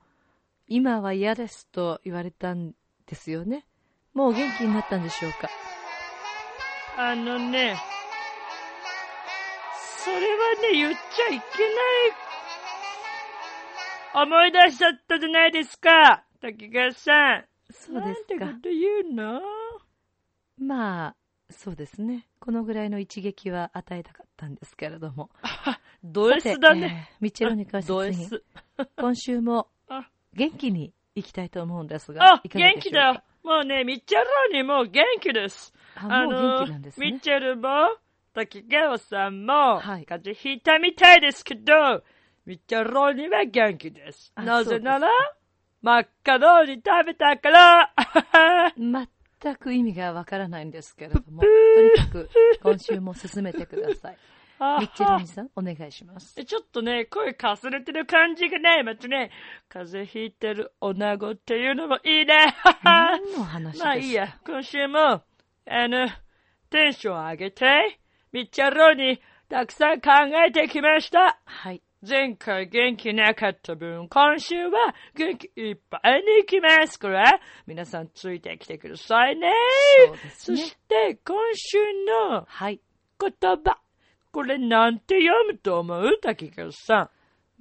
[0.67, 2.75] 今は嫌ですと言われたん
[3.07, 3.65] ですよね。
[4.13, 5.49] もう元気になったんでしょうか？
[6.97, 7.75] あのね、
[10.03, 10.21] それは
[10.71, 11.41] ね、言っちゃいけない。
[14.23, 17.45] 思い出しちゃったじゃないですか、滝川さん。
[17.71, 18.61] そうですかなん。
[18.61, 19.41] てこと言うの？
[20.57, 21.15] まあ、
[21.49, 22.27] そうですね。
[22.39, 25.29] このぐらいの一撃は与えたかったんですけれども。
[26.03, 27.09] ド S だね。
[27.11, 28.43] えーミッチェローニ解説ド員 S。
[28.95, 33.23] 今週もあ元気に行きたいと思うんですが、あ、元気だよ。
[33.43, 35.73] もうね、ミッチェルにも元気です。
[35.95, 37.11] あもう元気なんですね。
[37.11, 37.69] ミッチェルも、
[38.33, 42.03] 滝川さんも、はい風邪ひいたみたいですけど、
[42.45, 44.31] ミッチェルには元気です。
[44.35, 45.09] あなぜなら
[45.81, 47.93] マッカローニ食べたから。
[48.77, 51.47] 全く意味がわからないんですけれども、と
[51.81, 52.29] にかく
[52.63, 54.17] 今週も進めてください。
[54.79, 56.43] ミッチェローニさん、お願いします。
[56.43, 59.29] ちょっとね、声かすれてる感じがね、またね、
[59.69, 62.55] 風邪ひいてる女子っていうのもいいね。
[62.83, 63.85] 何の話ですか？
[63.85, 65.21] まあいいや、今週も、
[65.67, 66.07] あの、
[66.69, 67.99] テンション上げて、
[68.31, 70.09] ミッチェロにたくさん考
[70.47, 71.39] えてきました。
[71.45, 71.81] はい。
[72.07, 79.51] 前回元気なかった分、今週は元気いっぱいに行きますから、皆さんついてきてくださいね。
[80.07, 81.77] そうですねそして、今週
[82.29, 82.79] のはい。
[83.19, 83.79] 言葉。
[84.31, 87.09] これなんて読むと思う滝川さん。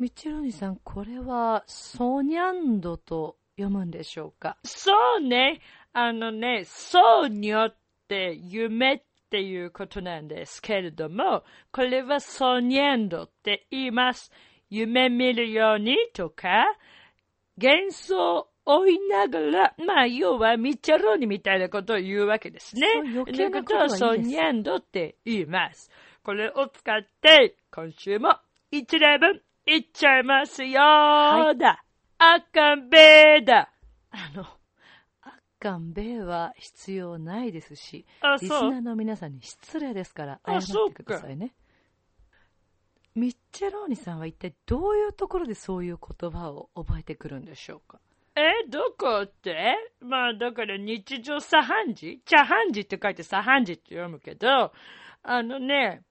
[0.02, 5.60] ミッチェローニさん、これはソニャンドと読むんでしょうかそうね。
[5.92, 7.76] あのね、そうによっ
[8.14, 14.30] て夢っていうことなんですけれども、これはソニャンドって言います。
[14.70, 16.64] 夢見るようにとか、
[17.60, 22.86] 幻想を追いながら、まあ、要はミッチェローニみたいなことを言うわけですね。
[22.94, 25.90] そう余計なことはいいですだからソニャンドって言います。
[26.22, 28.36] これを使って、今週も
[28.70, 31.84] 一例分いっちゃいますよーだ。
[32.18, 33.72] あかんべーだ。
[34.10, 34.46] あの、
[35.68, 41.54] あっかんべーは必要ないですし、あ、リスナーの皆さんに失礼ですから、あ謝ってくださいね。
[43.14, 47.98] ミッチェローニさんは一体どういうところでそういう言葉を覚えてくるんでしょうか？
[48.36, 49.76] え、どこって？
[50.00, 52.20] まあ、だから日常茶飯事？
[52.24, 54.72] 茶飯事って書いて茶飯事って読むけど、
[55.22, 56.02] あのね、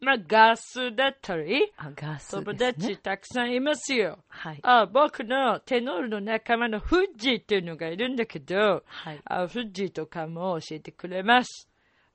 [0.00, 2.96] まあ、ガスだったり、あ、ガス友です達ね。
[2.96, 4.18] たくさんいますよ。
[4.28, 4.60] はい。
[4.62, 9.20] あ、僕のテノールの仲間のフッジーっていうのがいるんだけど、はい。
[9.24, 11.68] あフッジーとかも教えてくれます。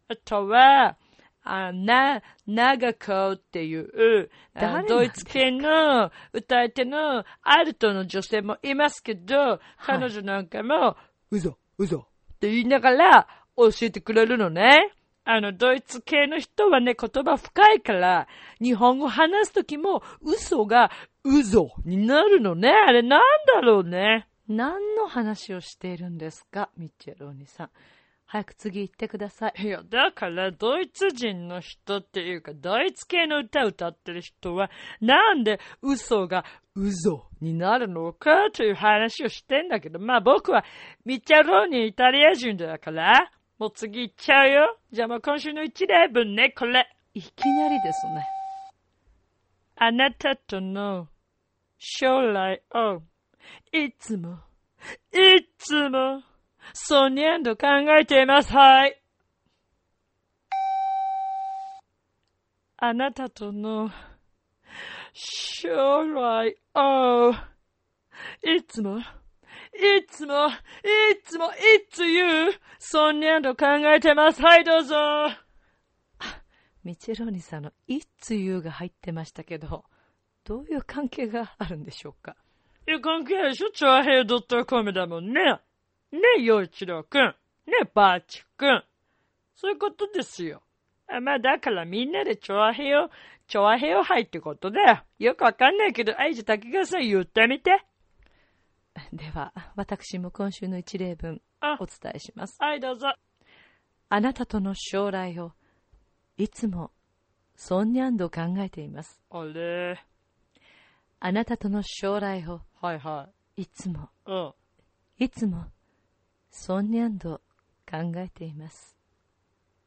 [0.08, 0.98] あとは、
[1.44, 4.30] あな、長子っていう、
[4.88, 10.96] ドイツ系の歌い手のアルトの女性もいますけど、彼女なんかも、
[11.32, 12.06] うぞ、うぞ
[12.36, 14.94] って言いながら教えてくれるのね。
[15.24, 18.28] あの、ドイツ系の人はね、言葉深いから、
[18.60, 20.92] 日本語話すときも、嘘が、
[21.24, 22.70] うぞになるのね。
[22.70, 24.28] あれなんだろうね。
[24.48, 27.70] 何の話をしているんですかミッチェローニさん。
[28.26, 29.54] 早く次行ってください。
[29.62, 40.64] いや、だから、ドイツ人の人っていうか、ドイツ系の歌を歌ってる人は、なんで嘘が嘘になるのかという話をしてんだけど、まあ僕は、
[41.04, 43.32] ミッチャローニイタリア人だから、
[43.62, 44.78] もう次行っちゃうよ。
[44.92, 46.90] じゃあもう今週の一例文ね、これ。
[47.14, 48.26] いきなりですね。
[49.76, 51.08] あなたとの
[51.78, 53.04] 将来を、
[53.72, 54.40] いつも、
[55.14, 56.24] いつも、
[56.74, 57.68] そうにゃんと考
[58.00, 58.52] えています。
[58.52, 59.00] はい。
[62.78, 63.92] あなたとの
[65.14, 65.68] 将
[66.16, 67.32] 来を、
[68.42, 68.98] いつも、
[69.74, 70.52] いつも、い
[71.24, 71.52] つも、い
[71.90, 73.66] つ言う、そうにゃんと考
[73.96, 74.42] えてます。
[74.42, 74.96] はい、どうぞ。
[76.84, 79.86] ミッチェローニさんのいつ言うが入ってましたけど、
[80.44, 82.36] どういう関係があるんでしょうか？
[82.88, 83.70] いや、関係ないでしょ？
[83.70, 85.60] チョアヘイドットコムだもんね。
[86.12, 87.36] ね、陽一郎くん。
[87.68, 88.84] ね、バーチくん。
[89.56, 90.64] そういうことですよ。
[91.08, 93.10] あまあ、だからみんなでチョアヘイを、
[93.48, 95.04] チョアヘイを入ってことだよ。
[95.20, 97.86] よくわかんないけど、あいじゃ滝川さん言ってみて。
[99.14, 102.58] では、私も今週の一例文あお伝えします。
[102.60, 103.14] はい、どうぞ。
[104.10, 105.54] あなたとの将来を
[106.38, 106.92] いつも
[107.56, 109.22] そんにゃんと考えています。
[109.30, 110.04] あれ。
[111.20, 114.32] あなたとの将来をはいはいつもい。
[114.32, 114.54] うん。
[115.26, 115.66] いつも
[116.50, 117.42] そんにゃんと
[117.90, 118.98] 考えています。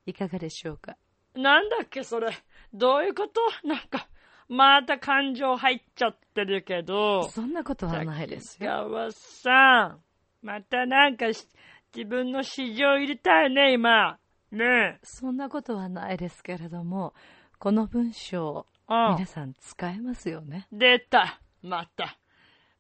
[0.06, 0.96] いかがでしょうか？
[1.34, 2.30] なんだっけ、それ。
[2.72, 3.40] どういうこと？
[3.66, 4.08] なんか、
[4.48, 7.28] また感情入っちゃってるけど。
[7.30, 8.70] そんなことはないですよ。
[8.70, 9.98] 川さ
[10.42, 11.46] ん、またなんかし
[11.94, 14.18] 自分の市場入れたいね、今。
[14.50, 14.64] ね
[14.96, 14.98] え。
[15.02, 17.14] そんなことはないですけれども、
[17.58, 20.68] この文章、うん皆さん使えますよね。
[20.70, 21.40] 出た。
[21.62, 22.18] また。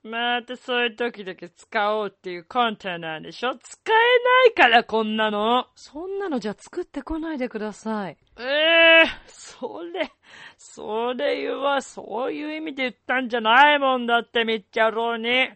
[0.04, 3.56] またそういう時だけ使おうっていうコンテナでしょ？
[3.56, 5.66] 使えないからこんなの。
[5.74, 8.18] そんなのじゃあ作ってこないでください。
[8.38, 10.12] ええそれ、
[10.58, 15.48] それはそういう意味で言ったんじゃないもんだってみっちゃろうに。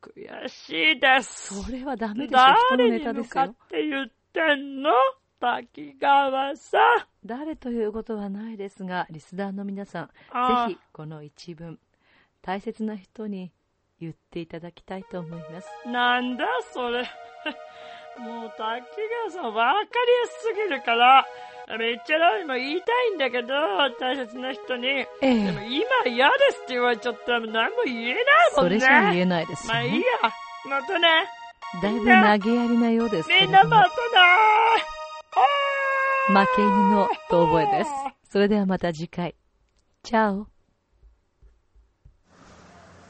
[0.00, 1.62] 悔しいです。
[1.62, 2.38] それはダメでしょ。
[2.70, 3.54] 誰に向かっ。
[3.68, 4.90] て言ってんの？
[5.38, 6.80] 滝川さん。
[7.26, 10.12] 誰ということはないですが、リスナーの皆さん、ぜ
[10.74, 11.78] ひこの一文、
[12.40, 13.52] 大切な人に
[14.00, 15.68] 言っていただきたいと思います。
[15.86, 17.02] なんだそれ。
[18.18, 21.26] もう滝川さんわかりやすすぎるから、
[21.78, 23.48] めっちゃラにも言いたいんだけど、
[23.98, 24.88] 大切な人に。
[24.88, 28.24] えでも今嫌ですって言われちゃったら何も言えない
[28.56, 28.68] もんね。
[28.68, 29.80] それじゃ言えないですよね。
[29.80, 30.06] まあいいや。
[30.68, 31.28] またね。
[31.82, 33.88] だいぶ投げやりなようですみんなま、た
[36.32, 37.90] な負け犬の遠吠えです。
[38.30, 39.34] それではまた次回。
[40.02, 40.55] チャオ。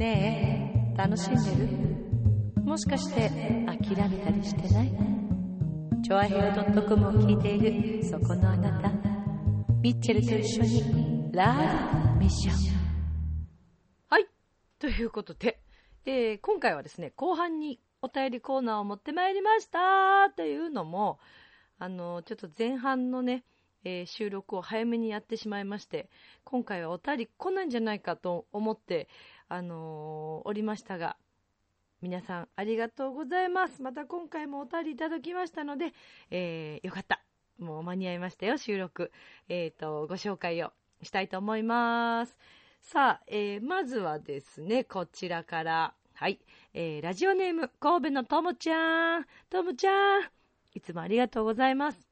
[0.00, 1.68] ねえ、楽しんでる？
[2.64, 3.28] もしかして
[3.66, 4.90] 諦めたりしてない？
[6.02, 8.88] チョアヘオ .com を聞いているそこのあなた。
[9.82, 11.54] ミッチェルと一緒にラ
[12.14, 12.54] ブミッション。
[14.08, 14.26] はい。
[14.78, 15.60] ということで、
[16.06, 21.18] えー今回はですね、後半にお便りコーナーを持ってまいりましたっていうのも、
[21.78, 23.44] あの、ちょっと前半のね、
[23.84, 26.08] えー収録を早めにやってしまいまして、
[26.44, 29.06] 今回はお便り来ないんじゃないかと思って、
[29.50, 31.16] あのーおりましたが、
[32.00, 33.82] 皆さんありがとうございます。
[33.82, 35.92] また今回もお便りいただきましたので、
[36.30, 37.20] えーよかった。
[37.58, 39.12] もう間に合いましたよ、収録。
[39.48, 40.72] えっ、と、ご紹介を
[41.02, 42.38] したいと思います。
[42.80, 45.94] さあ、えーまずはですね、こちらから。
[46.14, 46.38] はい。
[46.72, 49.26] えーラジオネーム、神戸のともちゃん。
[49.50, 50.22] ともちゃん。
[50.74, 52.08] いつもありがとうございます。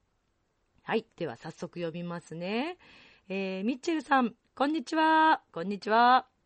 [0.82, 1.06] はい。
[1.16, 2.78] では早速読みますね。
[3.28, 5.40] えーミッチェルさん、こんにちは。
[5.52, 6.37] こんにちは。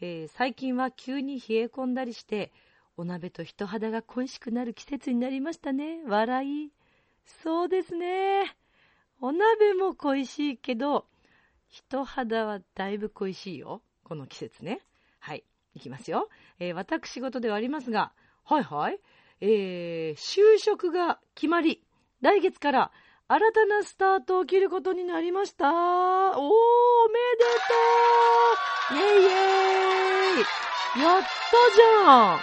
[0.00, 2.52] えー最近は急に冷え込んだりして、
[2.96, 6.00] お鍋と人肌が恋しくなる季節になりましたね。
[6.06, 6.72] 笑い。
[7.42, 8.56] そうですね。
[9.20, 11.06] お鍋も恋しいけど、
[11.68, 13.82] 人肌はだいぶ恋しいよ。
[14.04, 14.80] この季節ね。
[15.18, 15.44] はい。
[15.74, 16.28] いきますよ。
[16.58, 18.12] えー私事ではありますが、
[18.44, 18.98] はいはい。
[19.40, 21.82] えー就職が決まり、
[22.20, 22.92] 来月から
[23.26, 25.66] 新たなスタートを切ることになりました。
[25.70, 26.44] おー、おめ
[27.38, 31.26] でとうイェイイェイやった
[31.74, 32.40] じゃん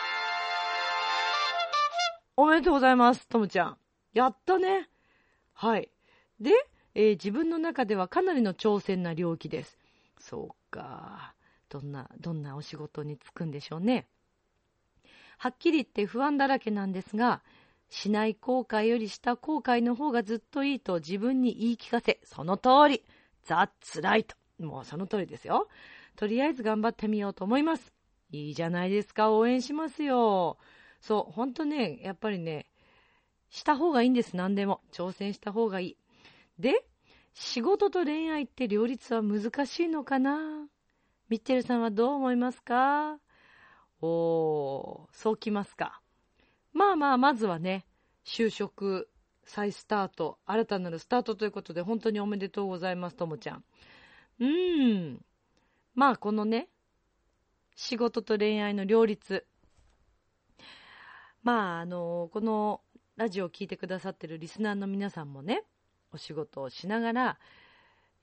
[2.35, 3.77] おめでとうございます、ともちゃん。
[4.13, 4.89] やったね。
[5.53, 5.91] はい。
[6.39, 6.51] で、
[6.95, 9.77] えー自分の中ではかなりの挑戦な領域です。
[10.17, 11.35] そうか。
[11.69, 14.07] どんな、どんなお仕事に就くんでしょうね。
[15.37, 17.43] はっきり言って不安だらけなんですが、
[17.91, 23.03] しない後悔よりした後悔の方がずっといいと自分に言い聞かせ、その通り、
[23.43, 24.35] ザ・ツライト。
[24.59, 25.67] もうその通りですよ。
[26.15, 27.93] とりあえず頑張ってみようと思います。
[28.31, 30.57] いいじゃないですか、応援しますよ。
[31.01, 32.67] そう、ほんとね、やっぱりね、
[33.49, 34.79] した方がいいんです、何でも。
[34.93, 35.97] 挑戦した方がいい。
[36.57, 36.85] で、
[37.33, 40.67] 仕事と恋愛って両立は難しいのかな？
[41.27, 43.19] ミッチェルさんはどう思いますか？
[44.01, 46.00] おー、そうきますか。
[46.73, 47.85] まあまあ、まずはね、
[48.25, 49.09] 就職、
[49.43, 53.63] 再スタート、新たなるスタートということで、本当におめでとうございます、ともちゃん。
[54.39, 55.25] うーん。
[55.95, 56.69] まあ、このね、
[57.75, 59.45] 仕事と恋愛の両立。
[61.43, 62.81] まあ、あの、この
[63.17, 65.63] ラジオを聞いてくださってるリスナーの皆さんもね、
[66.13, 67.39] お仕事をしながら、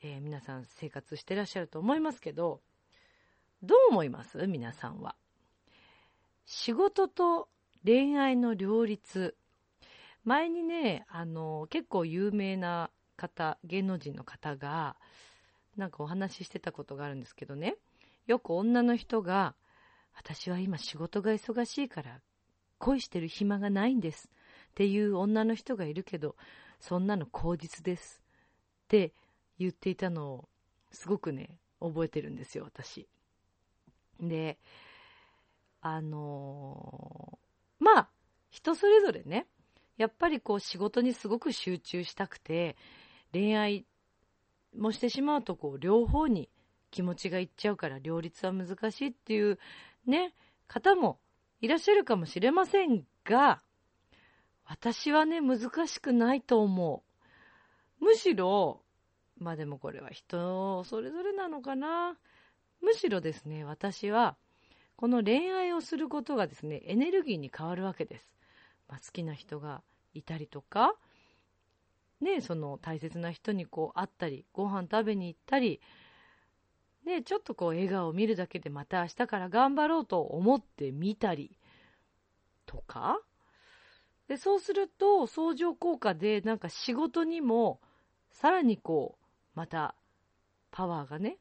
[0.02, 2.60] えー皆さん生活してらっしゃると思いますけど、
[3.62, 4.46] どう思います？
[4.46, 5.16] 皆さんは。
[6.46, 7.48] 仕事と
[7.84, 9.36] 恋愛の両立。
[10.24, 14.96] 前にね、あの、結構有名な方、芸能人の方が、
[15.76, 17.76] なんかお話ししてたことがあるんですけどね、
[18.26, 19.54] よく女の人が、
[20.14, 22.20] 私は今仕事が忙しいから
[22.78, 24.28] 恋してる暇がないんです
[24.70, 26.36] っていう女の人がいるけど、
[26.80, 28.20] そんなの口実です
[28.84, 29.12] って
[29.58, 30.48] 言っていたのを
[30.90, 33.08] すごくね、覚えてるんですよ、私。
[34.20, 34.58] で、
[35.80, 37.37] あの
[37.78, 38.08] まあ、
[38.50, 39.46] 人それぞれね、
[39.96, 42.76] やっぱりこう仕事にすごく集中したくて、
[43.32, 43.86] 恋愛
[44.76, 46.48] もしてしまうとこう両方に
[46.90, 49.58] 気持ちがいっちゃうから両立は難しいっていう
[50.06, 50.34] ね、
[50.66, 51.18] 方も
[51.60, 53.62] いらっしゃるかもしれませんが、
[54.64, 57.02] 私はね、難しくないと思
[58.00, 58.04] う。
[58.04, 58.82] むしろ、
[59.38, 62.16] まあでもこれは人それぞれなのかな。
[62.80, 64.36] むしろですね、私は、
[64.98, 68.28] この恋愛をすることがですね、エネルギーに変わるわけです。
[68.88, 69.80] まあ、好きな人が
[70.12, 70.92] いたりとか、
[72.20, 75.80] ね、その大切な人にこう会ったり、ご飯食べに行ったり、
[77.06, 81.56] ね、ちょっとこう笑顔を見るだけでまた明日から頑張ろうと思ってみたり、
[82.66, 83.20] とか、
[84.26, 87.80] で、そうすると相乗効果でなんか仕事にも
[88.32, 89.24] さらにこう、
[89.54, 89.94] また
[90.72, 91.38] パワーがね、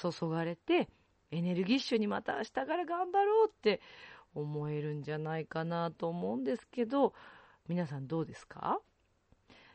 [0.00, 0.88] 注がれて、
[1.36, 3.82] エネルギッシュにまた明日から頑張ろうって
[4.34, 7.12] 思えるんじゃないかなと思うんですけど、
[7.68, 8.80] 皆さんどうですか？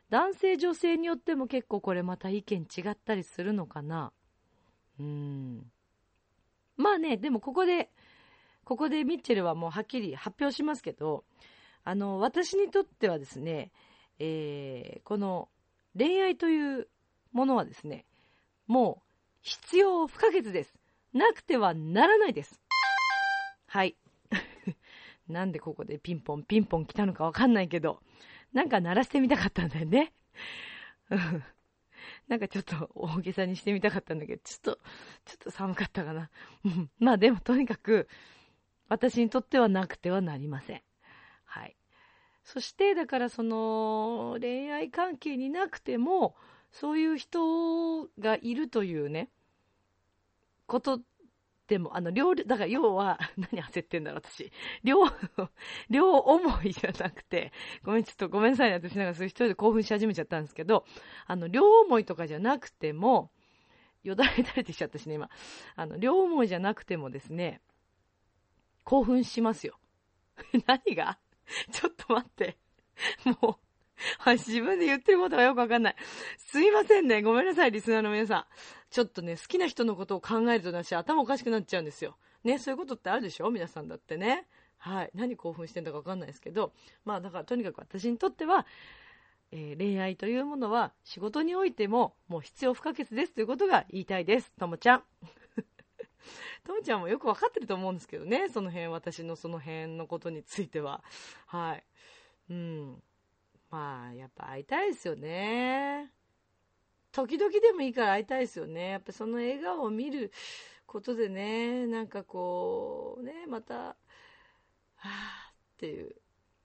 [0.09, 4.11] 男性女性によっても結構これまた意見違ったりするのかな？
[4.99, 5.71] うん。
[6.77, 7.91] まあね、でもここで、
[8.63, 11.25] ここでミッチェルはもうはっきり発表しますけど、
[11.83, 13.71] あの、私にとってはですね、
[14.17, 15.49] えー、この
[15.95, 16.87] 恋愛という
[17.31, 18.05] ものはですね、
[18.65, 19.03] もう
[19.41, 20.73] 必要不可欠です。
[21.13, 22.61] なくてはならないです。
[23.67, 23.95] はい。
[25.27, 28.01] なんでここでピンポンピンポン来たのかわかんないけど、
[28.53, 30.13] なんか鳴らしてみたかったんだよね。
[32.27, 34.79] なんかちょっと大げさにしてみたかったんだけど、ちょっと、
[35.25, 36.29] ちょっと寒かったかな。
[36.99, 38.07] まあでもとにかく、
[38.87, 40.81] 私にとってはなくてはなりません。
[41.45, 41.75] はい。
[42.43, 46.35] そして、だからその、恋愛関係になくても、
[46.71, 49.29] そういう人がいるというね、
[50.71, 51.01] こと
[51.67, 53.19] でも、あの、両、だから要は、
[53.51, 54.51] 何焦ってんだろう、私。
[54.83, 55.03] 両、
[55.89, 57.51] 両思いじゃなくて、
[57.83, 60.85] ごめん、ちょっとごめんなさいね、私なんかそういう一人で興奮し始めちゃったんですけど、
[61.27, 63.31] あの、両思いとかじゃなくても、
[64.03, 65.29] よだれ垂れてきちゃったしね、今。
[65.75, 67.61] あの、両思いじゃなくてもですね、
[68.85, 69.77] 興奮しますよ。
[70.65, 71.19] 何が？
[71.71, 72.57] ちょっと待って。
[73.41, 73.70] もう、
[74.19, 75.95] はい、自分で言ってることがよくわかんない。
[76.37, 77.21] すいませんね。
[77.21, 78.45] ごめんなさい、リスナーの皆さん。
[78.89, 82.17] ちょっとね、好きな人のことを考えると私、頭おかしくなっちゃうんですよ。
[82.43, 83.49] ね、そういうことってあるでしょ？
[83.51, 84.47] 皆さんだってね。
[84.77, 85.11] はい。
[85.13, 86.73] 何興奮してんだかわかんないですけど。
[87.05, 88.65] まあ、だからとにかく私にとっては、
[89.51, 94.51] えー、恋愛というものは仕事においてももう必要不可欠ですということが言いたいです。
[94.59, 95.03] ともちゃん。
[96.65, 98.49] ともちゃんもよくわかってると思うんですけどね。
[98.49, 101.03] その辺、私のその辺のことについては。
[101.45, 101.83] はい。
[102.49, 103.03] うん。
[103.71, 106.11] まあ、やっぱ会いたいですよね。
[107.13, 108.89] 時々でもいいから会いたいですよね。
[108.89, 110.31] やっぱその笑顔を見る
[110.85, 113.95] ことでね、なんかこう、ね、また、は
[115.05, 116.15] あっていう、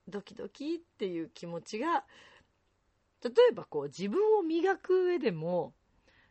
[0.07, 2.03] ドキドキっていう気持ちが、
[3.23, 5.73] 例えばこう自分を磨く上でも、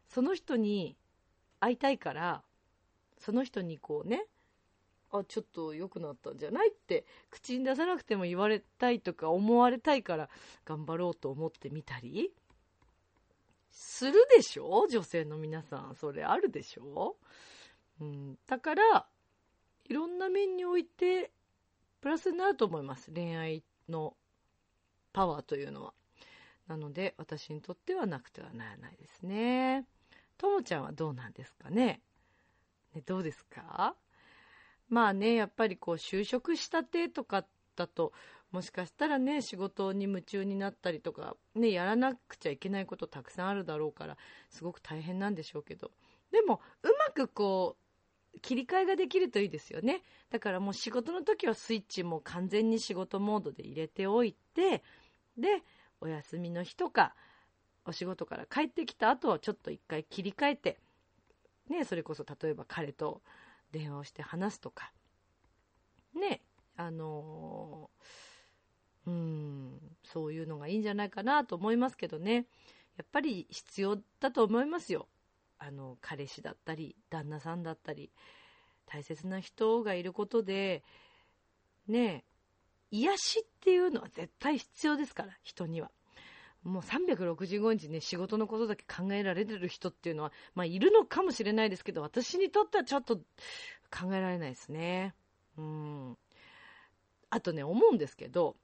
[0.09, 0.97] その人に
[1.59, 2.43] 会いたいから、
[3.19, 4.27] その人にこうね、
[5.13, 10.29] あ、ちょっと良くなったんじゃないって口に出さなくても言われたいとか思われたいから
[10.65, 12.33] 頑張ろうと思ってみたり？
[13.71, 14.87] するでしょ？
[14.91, 15.95] 女性の皆さん。
[15.95, 17.17] それあるでしょ？
[18.01, 18.39] うん。
[18.47, 19.07] だから、
[19.89, 21.31] いろんな面において
[22.01, 23.13] プラスになると思います。
[23.13, 24.17] 恋愛の
[25.13, 25.93] パワーというのは。
[26.69, 29.87] なので、私にとってはなくてはならないですね。
[30.37, 32.01] ともちゃんはどうなんですかね？
[32.95, 33.95] ねどうですか？
[34.89, 38.13] まあね、やっぱりこう就職したてとかだと、
[38.53, 44.17] もしかしたらね、仕事に夢中になったりとか、ね、やらなくちゃいけないことたくさんあるだろうから、
[44.51, 45.91] すごく大変なんでしょうけど。
[46.31, 47.77] でも、うまくこ
[48.35, 50.03] う、切り替えができるといいですよね。
[50.31, 54.83] だからもう仕事の時はスイッチも完全に仕事モードで入れておいて、
[55.37, 55.63] で、
[56.01, 57.15] お休みの日とか、
[57.87, 60.79] お仕事から帰ってきた後はちょっと一回切り替えて、
[61.69, 63.23] ね、それこそ例えば彼と
[63.77, 64.91] 電話をして話すとか、
[66.19, 66.41] ね、
[66.77, 72.47] あのー、うん、そういうのがいいんじゃないかなと思いますけどね。
[72.97, 75.09] やっぱり必要だと思いますよ。
[75.59, 78.11] あの、彼氏だったり、旦那さんだったり、
[78.87, 80.83] 大切な人がいることで、
[81.87, 82.25] ね
[82.91, 85.91] 癒しっていうのは絶対必要ですから、人には。
[86.67, 95.15] もう365日ね、仕事のことだけ考えられてる人っていうのは、まあいるのかもしれないですけど、私にとってはちょっと考えられないですね。
[95.57, 96.19] うん。
[97.31, 98.57] あとね、思うんですけど、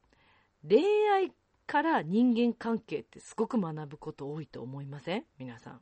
[0.68, 0.84] 恋
[1.14, 1.32] 愛
[1.66, 5.24] から人間関係ってすごく学ぶこと多いと思いません？
[5.38, 5.80] 皆さん。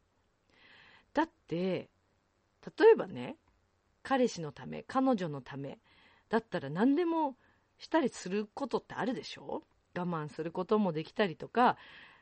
[1.15, 1.89] だって、
[2.79, 3.37] 例えばね、
[4.03, 5.79] 彼氏のため、彼女のため、
[6.29, 7.37] だったら何でも
[7.79, 9.63] したりすることってあるでしょ？
[9.97, 11.77] 我慢することもできたりとか、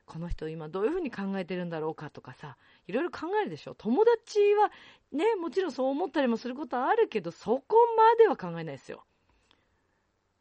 [0.09, 2.57] この人今どういうふうに考えてるんだろうかとかさ、
[2.87, 3.75] いろいろ考えるでしょ。
[3.75, 4.73] 友達は
[5.13, 9.05] ね、もちろんそう思ったりもすることはあるけど、そこまでは考えないですよ。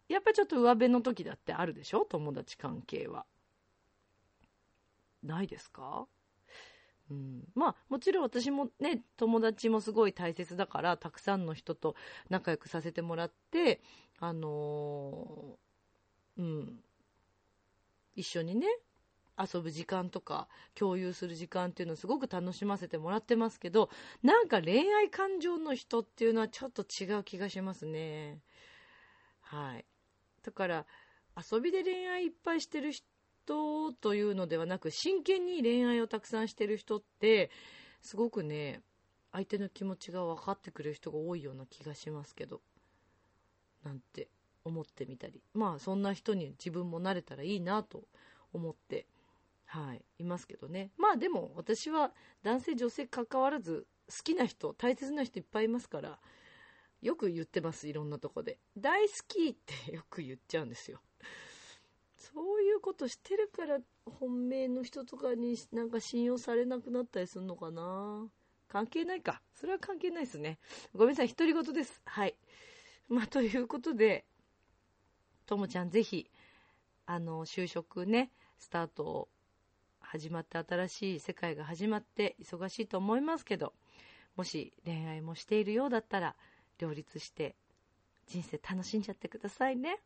[0.07, 2.05] やっぱりちょっと上辺の時だってあるでしょ？
[2.05, 3.26] 友達関係は。
[5.22, 6.07] ないですか？
[7.09, 11.95] うん、まあもちろん私もね友達もすごい大切だからたくさんの人と
[12.30, 13.82] 仲良くさせてもらって
[14.20, 16.80] あのー、うん
[18.15, 18.68] 一緒にね
[19.38, 23.90] 遊ぶ時間とか共有する時間っていうのをすごく楽しませてもらってますけど
[24.24, 28.40] なんか恋愛感情の人っていうのはちょっと違う気がしますね。
[29.42, 29.86] はい。
[30.44, 30.86] だから
[31.52, 37.52] 遊びで恋愛いっぱいしてる人というのではなく真剣に恋愛をたくさんしてる人って
[38.02, 38.82] すごくね
[39.32, 42.62] 相手の気持ちが分かってくれる人が多いような気がしますけど
[43.84, 44.30] なんて
[44.66, 45.42] 思ってみたり。
[45.54, 48.04] まあそんな人に自分もなれたらいいなと
[48.52, 49.06] 思って
[49.68, 52.11] はいいますけどねまあでも私は
[52.43, 56.20] 男性女性関わらず好きな人大切な人いっぱいいますから
[57.01, 58.57] よく言ってます、いろんなとこで。
[58.78, 59.55] 大好きっ
[59.86, 60.99] てよく言っちゃうんですよ。
[62.18, 68.28] そういうことしてるから本命の人とかになんか信用されなくなったりするのかな
[68.68, 69.41] 関係ないか。
[69.53, 70.59] それは関係ないですね。
[70.93, 72.01] ごめんなさい、独り言です。
[72.05, 72.36] はい。
[73.07, 74.26] まあ、ということで、
[75.45, 76.30] ともちゃんぜひ、
[77.05, 79.30] あの、就職ね、スタート
[80.10, 83.74] 始まって新しい世界が始まって忙しいと思いますけど、
[84.36, 86.36] もし恋愛もしているようだったら、
[86.80, 87.55] 両立して
[88.28, 89.99] 人生楽しんじゃってくださいね。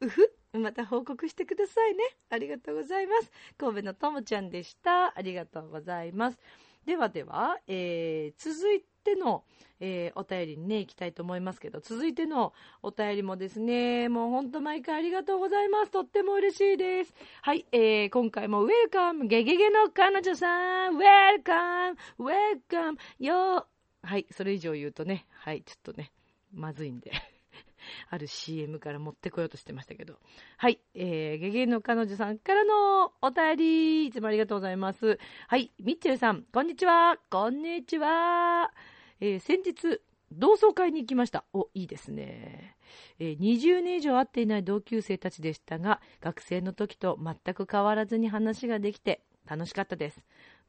[0.00, 2.04] うふ、また報告してくださいね。
[2.30, 3.30] ありがとうございます。
[3.56, 5.16] 神戸のともちゃんでした。
[5.16, 6.38] ありがとうございます。
[6.84, 9.44] ではでは、えー、続いての、
[9.80, 12.52] えー、お便りにね、行きたいと思いますけど、続いての
[12.82, 15.90] お便りもですね、もうほんと毎回ありがとうございます。
[15.90, 17.14] とっても嬉しいです。
[17.42, 23.66] はい、えー、今回もウェルカム、ゲゲゲの彼女さん、ウェルカム、ウェルカム、よ
[24.02, 26.12] はい、それ以上言うとね、はい、ちょっとね、
[26.52, 27.12] まずいんで
[28.10, 30.18] ある CM から持ってこようとしてましたけど。
[30.56, 35.18] はい、えー、ゲゲの彼女さんからのお便り、いつもありがとうございます。
[35.46, 37.18] はい、ミッチェルさん、こんにちは。
[37.30, 38.72] こんにちは。
[39.20, 40.00] えー、先日、
[40.30, 41.44] 同窓会に行きました。
[41.52, 42.76] お、いいですね。
[43.18, 50.20] えー、20年以上会っていない同級生たちでしたが、学生の時と全く変わらずに話ができて楽しかったです。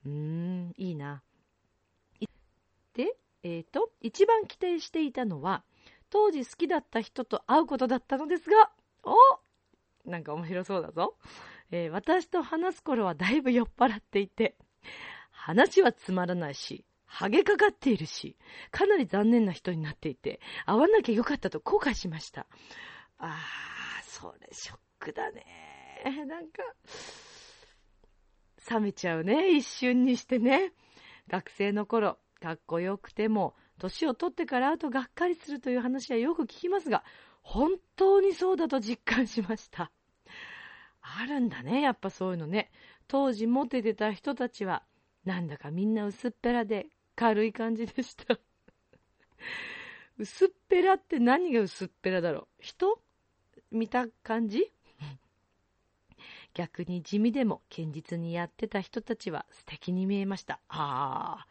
[0.06, 1.22] うーん、いいな。
[2.94, 5.64] で、えっ、ー、と、一番期待していたのは、
[6.10, 8.72] 当時好きだった人と会うことだったのですが、
[9.04, 9.16] お
[10.10, 11.16] なんか面白そうだぞ。
[11.72, 14.56] えー、私と話す頃はだいぶ酔っ払っていて、
[15.32, 18.38] 話はつまらないし、ハゲかかっているし、
[18.72, 22.46] かなり残念な人になっていて、会わなきゃよかったと後悔しました。
[23.18, 25.44] あー、それショックだね。
[26.28, 26.64] なんか、
[28.70, 30.72] 冷めちゃうね、一瞬にしてね。
[31.28, 37.04] 学生の頃、かっこよくても、年を取ってから会うとがっかりするという話はよく聞きますが、
[37.42, 39.92] 本当にそうだと実感しました。
[41.02, 42.72] あるんだね、やっぱそういうのね。
[43.08, 44.84] 当時モテてた人たちは、
[45.26, 46.88] なんだかみんな薄っぺらで
[47.20, 48.40] 軽い感じでした。
[50.18, 53.02] 薄っぺらって何が薄っぺらだろう人
[53.72, 54.72] 見た感じ？
[56.54, 60.62] 逆に地味でも堅実にやってた人たちは素敵に見えました。
[60.70, 61.48] ああ、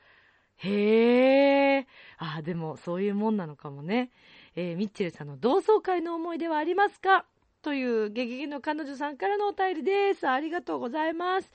[0.56, 1.86] へえ。
[2.16, 4.10] ああ、でもそういうもんなのかもね。
[4.56, 7.26] えー、ミッチェルさんの同窓会の思い出はありますか？
[7.60, 10.26] というゲゲゲの彼女さんからのお便りです。
[10.26, 11.52] ありがとうございます。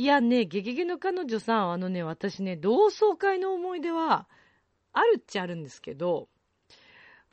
[0.00, 4.26] いやね、ゲゲゲの彼女さん、あのね、私ね、同窓会の思い出は、
[4.94, 6.30] あるっちゃあるんですけど、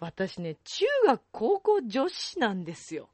[0.01, 3.07] 私ね、中学、高校女子なんですよ。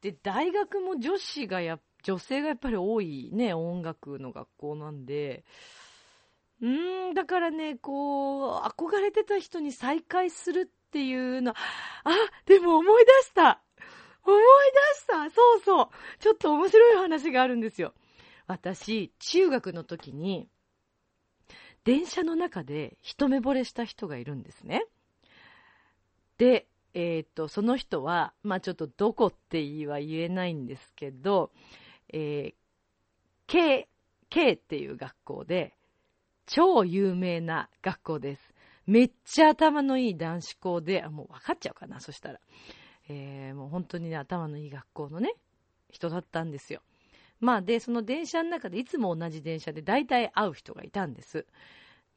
[0.00, 5.44] で、大学も女子がや、女性がやっぱり多いね、音楽の学校なんで、
[6.60, 11.56] うーん、だからね、こう、憧れてた人に再会するっていうの、あ、
[12.46, 13.62] でも思い出した
[14.24, 14.42] 思い
[14.96, 15.88] 出したそうそう
[16.20, 17.92] ちょっと面白い話があるんですよ。
[18.46, 20.48] 私、中学の時に、
[21.84, 24.86] 電車の中で一目惚れした人がいるんですね。
[26.38, 31.50] で、えっ、と、その人は、まあちょっとどこって言いは言えないんですけど、
[32.12, 32.54] えー、
[33.46, 33.88] K、
[34.28, 35.74] K っていう学校で、
[36.46, 38.54] 超有名な学校です。
[38.86, 42.40] めっちゃ頭のいい男子校で、あ、もう分かっちゃうかな、そしたら。
[43.08, 45.34] えー、もう本当にね、頭のいい学校のね、
[45.90, 46.82] 人だったんですよ。
[47.42, 51.44] まあで、その電車の中でいつも同じ電車で大体会う人がいたんです。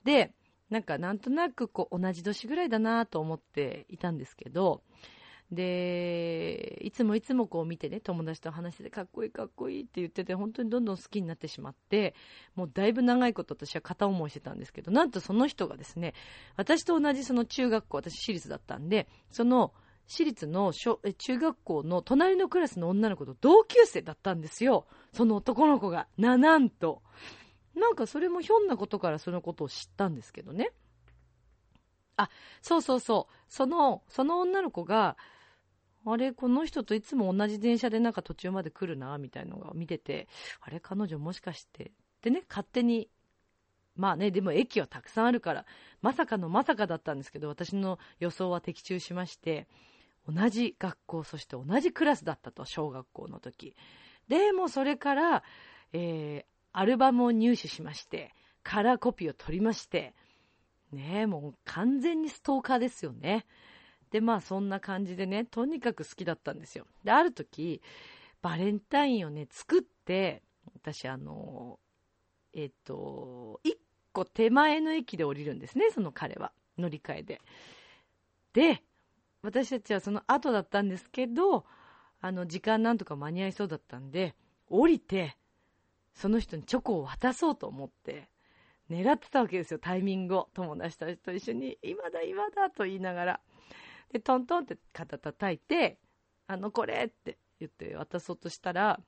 [0.03, 0.31] で、
[0.69, 4.83] なんかなんとなくこう同じ年ぐらいだなと思っていたんですけど、
[5.51, 12.13] で、いつもいつもこう見てね、友達と話してて、かっこいいかっこいいって言ってて、本当にどんどん好きになってしまって、
[12.55, 16.13] もうだいぶ長いこと私は片思いしてたんですけど、なんとその人がですね、
[16.55, 19.73] 私と同じその中学校、私私立だったんで、その
[20.07, 24.85] 私立の小中学校の隣のクラスの女の子と同級生だったんですよ。
[25.13, 26.07] その男の子が。
[26.17, 27.01] な、なんと。
[27.75, 30.71] なんかそれもひょんなことからそのことを知ったんですけどね。
[32.17, 32.29] あ、
[32.61, 33.33] そうそうそう。
[33.49, 35.17] その、その女の子が、
[36.05, 40.27] あれ、この人といつも同じ電車でなんか途中まで来るな、みたいなのが見てて、
[40.61, 41.91] あれ、彼女もしかして、
[42.21, 43.09] でね、勝手に、
[43.95, 45.65] まあね、でも駅はたくさんあるから、
[46.01, 49.67] まさかのまさかだったんですけど、私の予想は的中しまして、
[50.27, 53.75] 同じ学校、そして同じクラスだったと、小学校の時。
[54.27, 55.43] で、もそれから、
[55.93, 60.13] えー、アルバムを入手しまして、カラーコピーを取りまして、
[60.91, 63.45] ねえ、もう完全にストーカーですよね。
[64.11, 66.87] で、まあそんな感じでね、とにかく好きだったんですよ。
[67.03, 67.81] で、ある時、
[68.41, 70.41] バレンタインをね、作って、
[70.73, 71.79] 私あの、
[72.53, 73.77] えっ、と、一
[74.13, 76.51] 個手前の駅で降りるんですね、その彼は。
[76.77, 77.41] 乗り換えで。
[78.53, 78.83] で、
[79.45, 81.65] 私たちはその後だったんですけど、
[82.19, 84.35] あの、時間なんとか間に合いそうだったんで、
[84.69, 85.37] 降りて、
[86.13, 88.29] その人にチョコを渡そうと思って、
[88.89, 90.49] 狙ってたわけですよ、タイミングを。
[90.53, 93.39] 友達たちと一緒に、今だ、今だと言いながら。
[94.11, 95.99] で、トントンって肩叩いて、
[96.47, 98.99] あの、これって言って渡そうとしたら、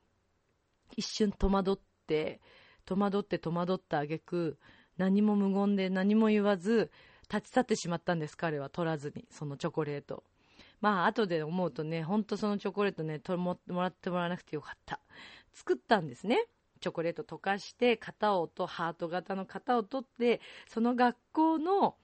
[0.96, 2.40] 一瞬戸惑って、
[2.84, 4.58] 戸惑って戸惑った挙句、
[4.96, 6.90] 何も無言で何も言わず、
[7.30, 10.24] 立ち去ってしまったんです、彼は取らずに、そのチョコレート。
[10.80, 15.00] まあ、後で思うとね、ほんとそのチョコレートね、とももらってもらわなくてよかった。
[15.52, 16.46] 作ったんですね。
[16.80, 21.96] チョコレート溶かして、型をと、ハート型の型を取って、その学校の、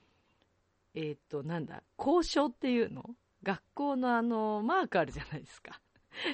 [0.93, 3.03] えっ、と、なんだ、交渉っていうの？
[3.43, 5.79] 学校のあの、マークあるじゃないですか。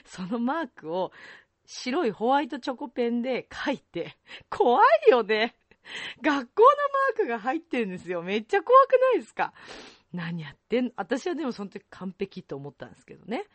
[0.06, 1.12] そのマークを
[1.66, 4.18] 白いホワイトチョコペンで書いて、
[4.50, 5.56] 怖いよね。
[6.22, 6.68] 学校の
[7.18, 8.22] マークが入ってるんですよ。
[8.22, 9.54] めっちゃ怖くないですか？
[10.14, 13.46] 何やってん私はでもその時完璧と思ったんですけどね。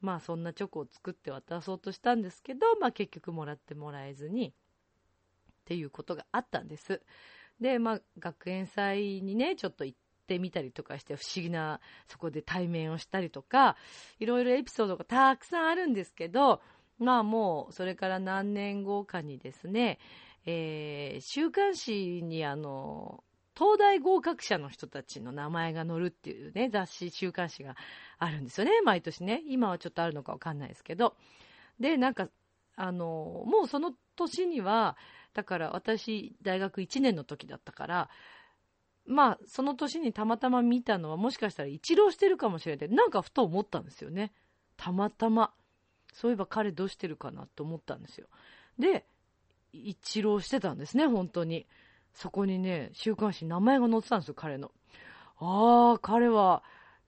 [0.00, 4.52] まあそんなチョコを作って渡そうとしたんですけど、まあ結局もらってもらえずに、っ
[5.64, 7.02] ていうことがあったんです。
[7.60, 13.76] で、まあ学園祭にね、ちょっと行ってみたりとかして不思議な、そこで対面をしたりとか、
[14.20, 16.60] いろいろエピソードがたくさんあるんですけど、
[16.98, 19.98] まあもうそれから何年後かにですね、
[20.46, 23.24] えー、週刊誌にあの、
[23.58, 27.74] 東大合格者の人たちの名前が載るっていうね、雑誌、週刊誌が
[28.18, 29.42] あるんですよね、毎年ね。
[29.48, 31.16] 今はちょっとあるのかわかんないですけど。
[31.80, 32.28] で、なんか、
[32.76, 34.96] あの、もうその年には、
[35.34, 38.10] だから私、大学1年の時だったから、
[39.06, 42.88] まあ、その年にたまたま見たのは、もしかしたら一浪してるかもしれない。
[42.90, 44.32] なんかふと思ったんですよね。
[44.76, 45.52] たまたま。
[46.12, 48.28] そういえば彼どうしてるかなと思ったんですよ。
[48.78, 49.04] で、
[49.72, 51.66] 一浪してたんですね、本当に。
[52.12, 54.72] そこにね、週刊誌名前が載ってたんですよ、彼の。
[55.38, 56.62] ああ、彼は、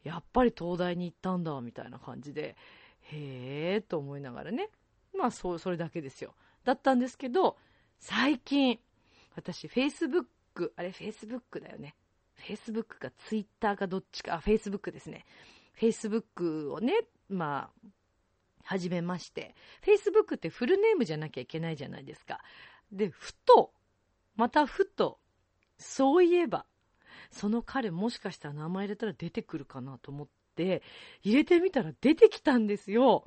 [0.05, 2.57] やっぱり東大に行ったんだ、みたいな感じで、
[3.03, 4.71] へえ、と思いながらね。
[5.17, 6.35] まあ、そう、それだけですよ。
[6.65, 7.57] だったんですけど、
[7.99, 8.79] 最近、
[9.35, 11.97] 私、Facebook、あれ、Facebook だよね。
[12.41, 15.27] Facebook か Twitter かどっちか、あ、Facebook ですね。
[15.79, 16.95] Facebook をね、
[17.29, 17.89] まあ、
[18.63, 19.55] 始めまして。
[19.83, 22.41] Facebook ってフルネームじゃなきゃいけないじゃないですか。
[22.93, 23.73] で、ふと、
[24.41, 25.19] またふと、
[25.77, 26.65] そういえば、
[27.31, 30.83] その彼もしかしたら名前入れたら出てくるかなと思って、
[31.23, 33.27] 入れてみたら出てきたんですよ。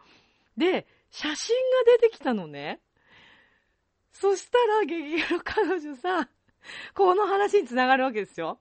[0.57, 1.55] で、写真
[1.85, 2.81] が出てきたのね。
[4.11, 6.27] そしたら、激ゲロ彼女さ、
[6.95, 8.59] この話につながるわけですよ。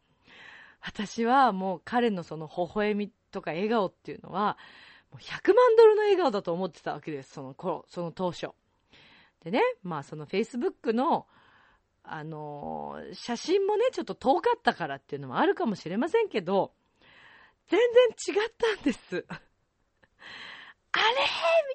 [0.83, 4.59] 私はもう彼のその微笑みとか笑顔っていうのは、
[5.11, 8.49] もう100万ドルの笑顔だと思ってたわけです、その頃、その当初。
[9.43, 11.27] でね、まあその Facebook の
[12.05, 16.73] あのー、写真もね、ちょっと遠かったからっていうのもあるかもしれませんけど、
[17.69, 17.81] 全
[18.27, 18.99] 然違ったんです。
[19.09, 19.27] あれみ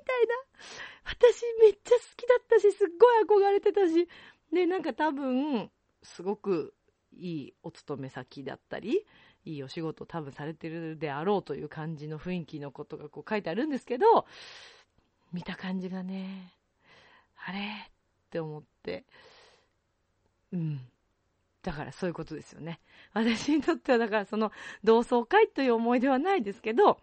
[0.06, 0.36] たいな。
[1.06, 4.08] 私めっちゃ好きだったし、すっごい憧れてたし、
[4.52, 5.72] で、なんか多分、
[6.04, 6.74] すごく
[7.14, 9.06] いいお勤め先だったり、
[9.46, 14.26] いいお仕事多分されてるであろうという感じの雰囲気のことがこう書いてあるんですけど、
[15.32, 16.54] 見た感じがね、
[17.46, 17.92] あれっ
[18.30, 19.06] て思って、
[20.54, 20.82] うん。
[21.64, 22.80] だからそういうことですよね。
[23.14, 24.52] 私にとってはだからその
[24.84, 27.00] 同窓会という思い出はないですけど、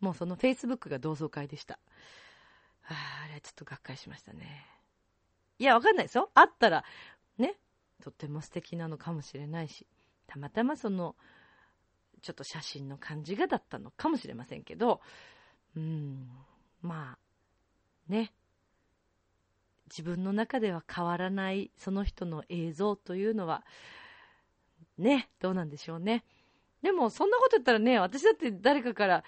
[0.00, 1.78] もうその Facebook が同窓会でした。
[2.86, 4.66] ああれはちょっとがっかりしましたね。
[5.58, 6.30] いや、わかんないですよ。
[6.34, 6.84] あったら、
[7.38, 7.54] ね、
[8.02, 9.86] とっても素敵なのかもしれないし、
[10.26, 11.14] たまたまその、
[12.22, 15.00] ちょっと写真の感じがだったのかもしれませんけど、
[15.76, 16.28] うん、
[16.82, 18.32] まあ、ね。
[19.96, 23.64] 自分の中では変わらないその人の映像というのは、
[24.98, 26.24] ね、どうなんでしょうね。
[26.82, 29.24] でも、そんなこと言ったらね、私だって誰かから、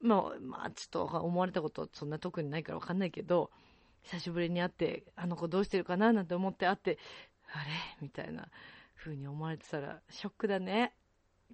[0.00, 3.50] まあ、まあ、ちょっと思われたことそんな特にないからわかんないけど、
[4.02, 6.98] 久しぶりに会って、あの子どうしてるかななんて思って会って、
[7.52, 7.70] あれ？
[8.02, 8.48] みたいな
[8.94, 10.94] 風に思われてたら、ショックだね。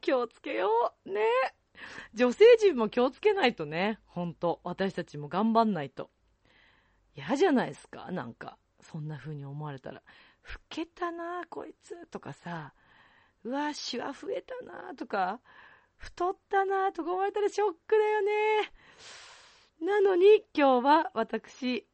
[0.01, 0.69] 気をつけよ
[1.07, 1.11] う。
[1.11, 1.21] ね。
[2.15, 3.99] 女性陣も気をつけないとね。
[4.07, 4.61] ほんと。
[4.65, 6.11] 私たちも頑張んないと。
[7.17, 8.11] 嫌じゃないですか？
[8.13, 8.59] なんか。
[8.83, 9.97] そんな風に思われたら。
[9.97, 10.03] 老
[10.69, 12.07] けたなこいつ。
[12.07, 12.73] とかさ。
[13.45, 15.41] うわ、シワ増えたなとか。
[15.99, 18.71] 太ったなとか思われたらショックだよね。
[19.81, 21.87] なのに、今日は私、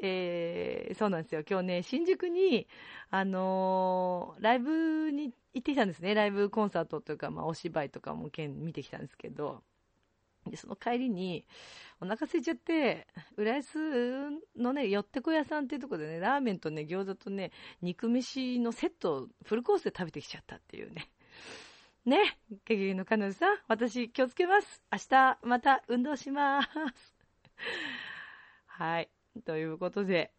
[0.00, 1.42] えー、そうなんですよ。
[1.48, 2.68] 今日ね、新宿に、
[3.10, 6.14] あのーライブに行ってきたんですね。
[6.14, 9.62] ライブコンサートというか、まあ、お芝居とかも見てきたんですけど、
[10.50, 11.46] で、その帰りに、
[12.00, 17.50] お腹空いちゃって、浦安のね、よってこ屋さんっていうところでね、ラーメンとね、餃子とね、
[17.82, 21.10] 肉飯のセットをフルコースで食べてきちゃったっていうね。
[22.04, 24.82] ね、ゲゲゲの彼女さん、私気をつけます。
[24.90, 26.68] 明日また運動します。
[28.66, 29.10] はい。
[29.44, 30.32] ということで、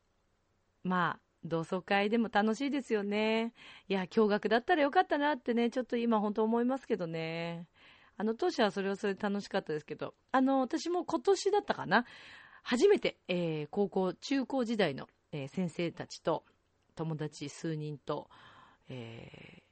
[0.84, 3.54] まあ、同窓会でも楽しいですよね。
[3.88, 7.68] いや、驚愕だったらよかったなってね、ちょっと今本当思いますけどね。
[8.20, 12.04] あの当時はそれはそれで楽しかったですけど、あの、私も今年だったかな。
[12.64, 16.44] 初めて、えー高校、中高時代の、えー先生たちと、
[16.96, 18.30] 友達数人と、
[18.90, 19.64] えー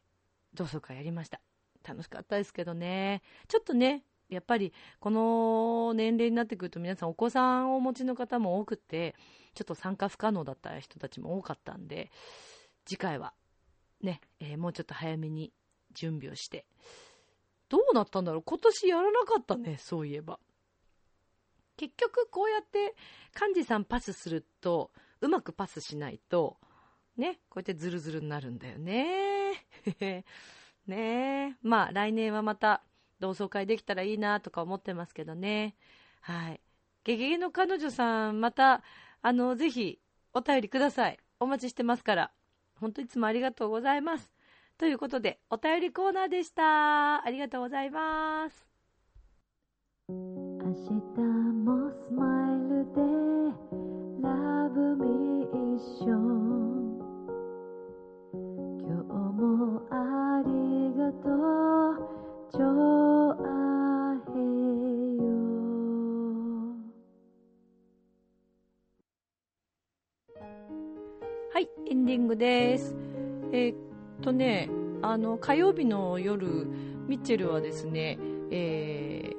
[0.53, 1.41] 同窓会やりました。
[1.85, 3.21] 楽しかったですけどね。
[3.49, 4.71] ちょっとね、やっぱり
[5.01, 9.13] この年齢になってくると皆さんお子さんをお持ちの方も多くて、
[9.55, 12.11] ちょっと参加不可能だった人たちも多かったんで、
[12.85, 13.33] 次回は
[14.01, 15.51] ね、えーもうちょっと早めに
[15.93, 16.65] 準備をして。
[17.69, 18.43] どうなったんだろう？
[18.43, 20.39] 今年やらなかったね、そういえば。
[21.75, 22.95] 結局こうやって
[23.39, 24.91] 幹事さんパスすると、
[25.21, 26.57] うまくパスしないと、
[27.17, 29.53] ね、こうやってズルズルになるんだよね。
[29.99, 30.25] ね
[30.87, 31.55] え。
[31.61, 32.81] まあ来年はまた
[33.19, 35.75] 同窓会できたらいいなとか思ってますけどね。
[36.21, 36.61] はい。
[37.03, 38.83] ゲゲゲの彼女さん、また、
[39.21, 39.99] あの、ぜひ
[40.33, 41.19] お便りください。
[41.39, 42.31] お待ちしてますから。
[42.75, 44.33] 本当いつもありがとうございます。
[44.77, 47.25] ということで、お便りコーナーでした。
[47.25, 48.67] ありがとうございます。
[50.09, 51.21] 明日
[51.65, 53.01] もスマイルで
[54.21, 55.43] Love me
[55.75, 56.07] 一緒
[58.79, 60.49] 今日もあり
[60.95, 61.97] がとう
[62.51, 62.63] ちょ
[63.33, 63.43] あ
[64.29, 64.37] へ
[65.17, 65.25] よ
[71.51, 72.95] はい、エンディングです。
[73.51, 73.73] え
[74.21, 74.69] とね、
[75.01, 76.67] あの、火曜日の夜、
[77.07, 78.17] ミッチェルはですね、
[78.51, 79.31] え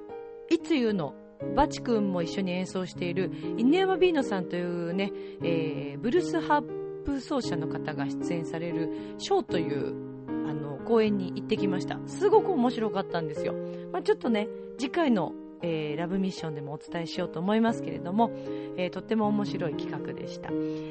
[0.50, 1.14] ー、いつ言うの、
[1.54, 5.12] バチ君も一緒に演奏している、犬山ビーノさんというね、
[5.42, 9.94] えー、ブルースハープ奏者の方が出演される、ショーという、
[10.48, 11.98] あの、公演に行ってきました。
[12.06, 13.54] すごく面白かったんですよ。
[13.92, 14.48] まあ、ちょっとね、
[14.78, 15.32] 次回の、
[15.62, 18.30] えーラブミッションでもお伝えしようと思いますけれども、
[18.76, 20.50] えーとっても面白い企画でした。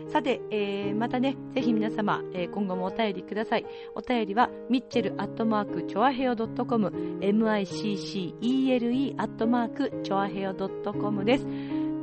[0.10, 3.66] さて、えーまたね、ぜひ皆様、えー今後もお便りください。
[3.96, 6.88] お便りは、ミッチェルアットマーク、チョアヘオ .com、
[7.20, 11.48] miccele アットマーク、チョアヘオ .com です。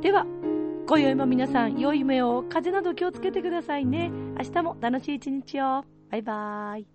[0.01, 0.25] では、
[0.87, 4.11] 今宵も皆さん、良い夢を、風邪など気をつけてくださいね。
[4.37, 5.83] 明日も楽しい一日を。
[6.11, 6.94] バイバーイ。